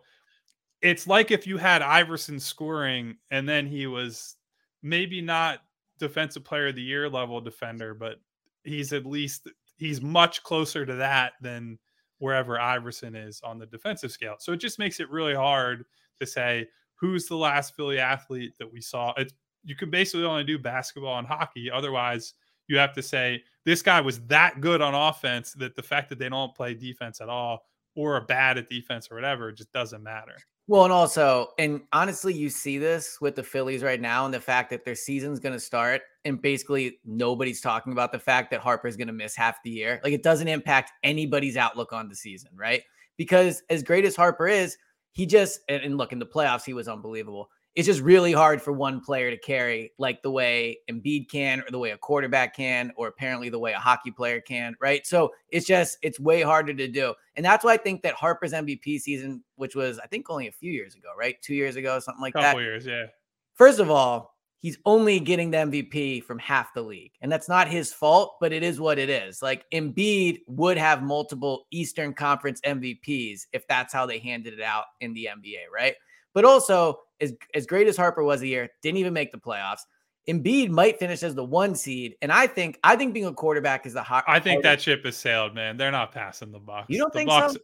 it's 0.81 1.07
like 1.07 1.31
if 1.31 1.47
you 1.47 1.57
had 1.57 1.81
Iverson 1.81 2.39
scoring 2.39 3.17
and 3.31 3.49
then 3.49 3.65
he 3.65 3.87
was 3.87 4.35
maybe 4.83 5.19
not 5.21 5.59
defensive 5.97 6.43
player 6.43 6.67
of 6.67 6.75
the 6.75 6.81
year 6.81 7.09
level 7.09 7.41
defender, 7.41 7.95
but 7.95 8.17
he's 8.63 8.93
at 8.93 9.05
least 9.05 9.47
he's 9.77 10.01
much 10.01 10.43
closer 10.43 10.85
to 10.85 10.95
that 10.95 11.33
than 11.41 11.79
wherever 12.25 12.59
Iverson 12.59 13.15
is 13.15 13.39
on 13.43 13.59
the 13.59 13.67
defensive 13.67 14.11
scale. 14.11 14.33
So 14.39 14.51
it 14.51 14.57
just 14.57 14.79
makes 14.79 14.99
it 14.99 15.11
really 15.11 15.35
hard 15.35 15.85
to 16.19 16.25
say 16.25 16.67
who's 16.95 17.27
the 17.27 17.35
last 17.35 17.75
Philly 17.75 17.99
athlete 17.99 18.57
that 18.57 18.71
we 18.71 18.81
saw. 18.81 19.13
It's 19.15 19.31
you 19.63 19.75
can 19.75 19.91
basically 19.91 20.25
only 20.25 20.43
do 20.43 20.57
basketball 20.57 21.19
and 21.19 21.27
hockey. 21.27 21.69
Otherwise, 21.71 22.33
you 22.67 22.79
have 22.79 22.93
to 22.93 23.03
say 23.03 23.43
this 23.63 23.83
guy 23.83 24.01
was 24.01 24.21
that 24.21 24.59
good 24.59 24.81
on 24.81 24.95
offense 24.95 25.53
that 25.53 25.75
the 25.75 25.83
fact 25.83 26.09
that 26.09 26.17
they 26.17 26.29
don't 26.29 26.55
play 26.55 26.73
defense 26.73 27.21
at 27.21 27.29
all 27.29 27.67
or 27.95 28.15
are 28.15 28.21
bad 28.21 28.57
at 28.57 28.69
defense 28.69 29.07
or 29.11 29.15
whatever 29.15 29.51
just 29.51 29.71
doesn't 29.71 30.01
matter. 30.01 30.37
Well, 30.67 30.83
and 30.83 30.93
also, 30.93 31.49
and 31.59 31.81
honestly, 31.93 32.33
you 32.33 32.49
see 32.49 32.79
this 32.79 33.19
with 33.21 33.35
the 33.35 33.43
Phillies 33.43 33.83
right 33.83 34.01
now, 34.01 34.25
and 34.25 34.33
the 34.33 34.39
fact 34.39 34.71
that 34.71 34.83
their 34.83 34.95
season's 34.95 35.39
going 35.39 35.53
to 35.53 35.59
start, 35.59 36.01
and 36.23 36.41
basically 36.41 36.99
nobody's 37.05 37.61
talking 37.61 37.93
about 37.93 38.11
the 38.11 38.19
fact 38.19 38.49
that 38.49 38.61
Harper's 38.61 38.97
going 38.97 39.07
to 39.07 39.13
miss 39.13 39.35
half 39.35 39.61
the 39.63 39.69
year. 39.69 39.99
Like 40.03 40.13
it 40.13 40.23
doesn't 40.23 40.47
impact 40.47 40.91
anybody's 41.03 41.55
outlook 41.55 41.93
on 41.93 42.09
the 42.09 42.15
season, 42.15 42.49
right? 42.55 42.81
Because 43.15 43.61
as 43.69 43.83
great 43.83 44.05
as 44.05 44.15
Harper 44.15 44.47
is, 44.47 44.75
he 45.11 45.27
just 45.27 45.59
and, 45.69 45.83
and 45.83 45.97
look 45.97 46.11
in 46.11 46.19
the 46.19 46.25
playoffs, 46.25 46.65
he 46.65 46.73
was 46.73 46.87
unbelievable 46.87 47.49
it's 47.75 47.85
just 47.85 48.01
really 48.01 48.31
hard 48.31 48.61
for 48.61 48.71
one 48.71 49.01
player 49.01 49.29
to 49.29 49.37
carry 49.37 49.91
like 49.97 50.21
the 50.21 50.31
way 50.31 50.79
Embiid 50.89 51.29
can 51.29 51.59
or 51.59 51.69
the 51.69 51.77
way 51.77 51.91
a 51.91 51.97
quarterback 51.97 52.55
can 52.55 52.93
or 52.95 53.09
apparently 53.09 53.49
the 53.49 53.59
way 53.59 53.73
a 53.73 53.79
hockey 53.79 54.11
player 54.11 54.39
can, 54.39 54.75
right? 54.79 55.05
So 55.05 55.33
it's 55.49 55.67
just 55.67 55.97
it's 56.01 56.19
way 56.19 56.41
harder 56.41 56.73
to 56.73 56.87
do. 56.87 57.13
And 57.35 57.45
that's 57.45 57.65
why 57.65 57.73
I 57.73 57.77
think 57.77 58.01
that 58.03 58.15
Harper's 58.15 58.53
MVP 58.53 58.99
season, 59.01 59.43
which 59.57 59.75
was 59.75 59.99
I 59.99 60.07
think 60.07 60.29
only 60.29 60.47
a 60.47 60.53
few 60.53 60.71
years 60.71 60.95
ago, 60.95 61.09
right? 61.19 61.35
2 61.41 61.53
years 61.53 61.75
ago, 61.75 61.99
something 61.99 62.21
like 62.21 62.33
Couple 62.33 62.43
that. 62.43 62.51
Couple 62.51 62.61
years, 62.63 62.85
yeah. 62.85 63.07
First 63.55 63.79
of 63.79 63.91
all, 63.91 64.35
he's 64.59 64.77
only 64.85 65.19
getting 65.19 65.51
the 65.51 65.57
MVP 65.57 66.23
from 66.23 66.39
half 66.39 66.73
the 66.73 66.81
league. 66.81 67.11
And 67.21 67.29
that's 67.31 67.49
not 67.49 67.67
his 67.67 67.93
fault, 67.93 68.37
but 68.39 68.53
it 68.53 68.63
is 68.63 68.79
what 68.79 68.97
it 68.97 69.09
is. 69.09 69.41
Like 69.41 69.65
Embiid 69.73 70.39
would 70.47 70.77
have 70.77 71.03
multiple 71.03 71.67
Eastern 71.71 72.13
Conference 72.13 72.61
MVPs 72.61 73.47
if 73.51 73.67
that's 73.67 73.93
how 73.93 74.05
they 74.05 74.17
handed 74.17 74.53
it 74.53 74.61
out 74.61 74.85
in 75.01 75.13
the 75.13 75.27
NBA, 75.31 75.71
right? 75.73 75.95
But 76.33 76.45
also, 76.45 76.99
as, 77.21 77.33
as 77.53 77.65
great 77.65 77.87
as 77.87 77.97
Harper 77.97 78.23
was 78.23 78.41
a 78.41 78.47
year, 78.47 78.69
didn't 78.81 78.97
even 78.97 79.13
make 79.13 79.31
the 79.31 79.37
playoffs. 79.37 79.81
Embiid 80.27 80.69
might 80.69 80.97
finish 80.97 81.21
as 81.21 81.35
the 81.35 81.43
one 81.43 81.75
seed, 81.75 82.15
and 82.23 82.31
I 82.31 82.47
think 82.47 82.79
I 82.83 82.95
think 82.95 83.13
being 83.13 83.27
a 83.27 83.33
quarterback 83.33 83.85
is 83.85 83.93
the 83.93 84.01
hot. 84.01 84.23
I 84.27 84.39
think 84.39 84.63
that 84.63 84.81
ship 84.81 85.05
has 85.05 85.15
sailed, 85.15 85.53
man. 85.53 85.77
They're 85.77 85.91
not 85.91 86.11
passing 86.11 86.51
the 86.51 86.57
Bucks. 86.57 86.87
You 86.89 86.97
don't 86.97 87.13
the 87.13 87.19
think 87.19 87.29
Bucks, 87.29 87.53
so? 87.53 87.59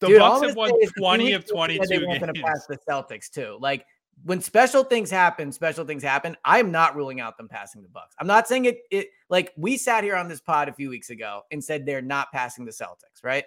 The 0.00 0.08
Dude, 0.08 0.18
Bucks 0.18 0.46
have 0.46 0.56
won 0.56 0.70
twenty 0.98 1.32
of 1.32 1.46
twenty-two. 1.46 1.86
They 1.86 1.98
weren't 1.98 2.20
going 2.20 2.34
to 2.34 2.42
pass 2.42 2.66
the 2.66 2.76
Celtics 2.86 3.30
too. 3.30 3.56
Like 3.58 3.86
when 4.24 4.42
special 4.42 4.84
things 4.84 5.10
happen, 5.10 5.50
special 5.50 5.86
things 5.86 6.02
happen. 6.02 6.36
I'm 6.44 6.70
not 6.70 6.94
ruling 6.94 7.20
out 7.20 7.38
them 7.38 7.48
passing 7.48 7.82
the 7.82 7.88
Bucks. 7.88 8.14
I'm 8.20 8.26
not 8.26 8.46
saying 8.46 8.66
it. 8.66 8.80
It 8.90 9.06
like 9.30 9.52
we 9.56 9.78
sat 9.78 10.04
here 10.04 10.16
on 10.16 10.28
this 10.28 10.40
pod 10.40 10.68
a 10.68 10.74
few 10.74 10.90
weeks 10.90 11.08
ago 11.08 11.40
and 11.52 11.64
said 11.64 11.86
they're 11.86 12.02
not 12.02 12.30
passing 12.32 12.66
the 12.66 12.72
Celtics, 12.72 13.22
right? 13.22 13.44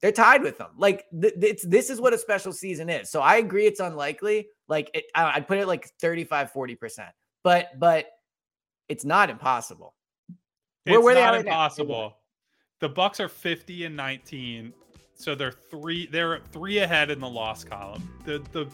They're 0.00 0.12
tied 0.12 0.42
with 0.42 0.58
them. 0.58 0.70
Like 0.76 1.04
th- 1.20 1.34
it's 1.40 1.64
this 1.64 1.90
is 1.90 2.00
what 2.00 2.12
a 2.12 2.18
special 2.18 2.52
season 2.52 2.88
is. 2.88 3.10
So 3.10 3.20
I 3.20 3.36
agree 3.36 3.66
it's 3.66 3.80
unlikely. 3.80 4.48
Like 4.68 4.90
it, 4.94 5.04
I, 5.14 5.32
I'd 5.36 5.48
put 5.48 5.58
it 5.58 5.66
like 5.66 5.88
35, 6.00 6.52
40%. 6.52 7.08
But 7.42 7.78
but 7.78 8.06
it's 8.88 9.04
not 9.04 9.30
impossible. 9.30 9.94
It's 10.86 10.92
where, 10.92 11.00
where 11.00 11.14
not 11.14 11.36
impossible. 11.36 12.16
The 12.80 12.88
Bucks 12.88 13.20
are 13.20 13.28
50 13.28 13.84
and 13.84 13.96
19. 13.96 14.72
So 15.14 15.34
they're 15.34 15.52
three 15.52 16.06
they're 16.06 16.40
three 16.50 16.78
ahead 16.78 17.10
in 17.10 17.20
the 17.20 17.28
loss 17.28 17.64
column. 17.64 18.08
The 18.24 18.42
the 18.52 18.66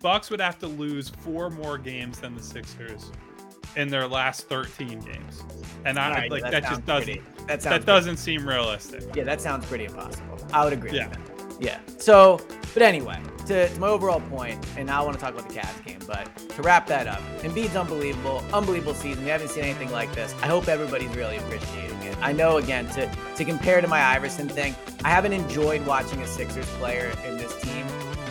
Bucks 0.00 0.30
would 0.30 0.40
have 0.40 0.58
to 0.60 0.66
lose 0.66 1.08
four 1.08 1.50
more 1.50 1.78
games 1.78 2.20
than 2.20 2.34
the 2.34 2.42
Sixers 2.42 3.10
in 3.76 3.88
their 3.88 4.06
last 4.06 4.48
13 4.48 5.00
games. 5.00 5.42
And 5.84 5.98
I 5.98 6.10
right, 6.10 6.30
like 6.30 6.42
that, 6.42 6.52
that 6.52 6.62
just 6.64 6.86
doesn't 6.86 7.06
pretty, 7.06 7.46
that, 7.46 7.60
that 7.62 7.86
doesn't 7.86 8.18
seem 8.18 8.46
realistic. 8.46 9.02
Yeah, 9.14 9.24
that 9.24 9.40
sounds 9.40 9.66
pretty 9.66 9.84
impossible. 9.84 10.38
I 10.52 10.64
would 10.64 10.72
agree 10.72 10.92
yeah. 10.92 11.08
with 11.08 11.58
that. 11.58 11.62
Yeah. 11.62 11.78
So, 11.98 12.40
but 12.74 12.82
anyway, 12.82 13.20
to, 13.46 13.68
to 13.68 13.80
my 13.80 13.88
overall 13.88 14.20
point, 14.20 14.64
and 14.76 14.86
now 14.86 15.02
I 15.02 15.04
want 15.04 15.18
to 15.18 15.24
talk 15.24 15.34
about 15.34 15.48
the 15.48 15.54
Cavs 15.54 15.84
game, 15.84 15.98
but 16.06 16.36
to 16.50 16.62
wrap 16.62 16.86
that 16.86 17.06
up, 17.06 17.20
Embiid's 17.40 17.76
unbelievable, 17.76 18.42
unbelievable 18.52 18.94
season. 18.94 19.24
We 19.24 19.30
haven't 19.30 19.48
seen 19.48 19.64
anything 19.64 19.90
like 19.90 20.12
this. 20.14 20.34
I 20.42 20.46
hope 20.46 20.68
everybody's 20.68 21.14
really 21.16 21.36
appreciating 21.36 22.00
it. 22.02 22.16
I 22.20 22.32
know, 22.32 22.58
again, 22.58 22.88
to 22.90 23.10
to 23.36 23.44
compare 23.44 23.80
to 23.80 23.88
my 23.88 24.00
Iverson 24.00 24.48
thing, 24.48 24.74
I 25.04 25.10
haven't 25.10 25.32
enjoyed 25.32 25.84
watching 25.86 26.22
a 26.22 26.26
Sixers 26.26 26.66
player 26.76 27.12
in 27.26 27.36
this 27.36 27.60
team 27.60 27.71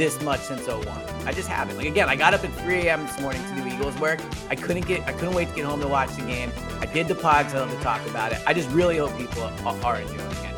this 0.01 0.19
much 0.23 0.39
since 0.39 0.67
01. 0.67 0.87
I 1.27 1.31
just 1.31 1.47
haven't. 1.47 1.77
Like 1.77 1.85
again, 1.85 2.09
I 2.09 2.15
got 2.15 2.33
up 2.33 2.43
at 2.43 2.51
3 2.63 2.87
a.m. 2.87 3.05
this 3.05 3.21
morning 3.21 3.39
to 3.49 3.61
do 3.61 3.67
Eagles 3.67 3.95
work. 3.99 4.19
I 4.49 4.55
couldn't 4.55 4.87
get 4.87 5.01
I 5.07 5.13
couldn't 5.13 5.35
wait 5.35 5.49
to 5.49 5.55
get 5.55 5.63
home 5.63 5.79
to 5.79 5.87
watch 5.87 6.15
the 6.15 6.23
game. 6.23 6.51
I 6.79 6.87
did 6.87 7.07
the 7.07 7.13
pods, 7.13 7.53
I 7.53 7.59
love 7.59 7.69
to 7.69 7.83
talk 7.83 8.03
about 8.09 8.31
it. 8.31 8.39
I 8.47 8.53
just 8.55 8.67
really 8.71 8.97
hope 8.97 9.15
people 9.15 9.43
are, 9.43 9.85
are 9.85 10.01
enjoying 10.01 10.19
it. 10.19 10.50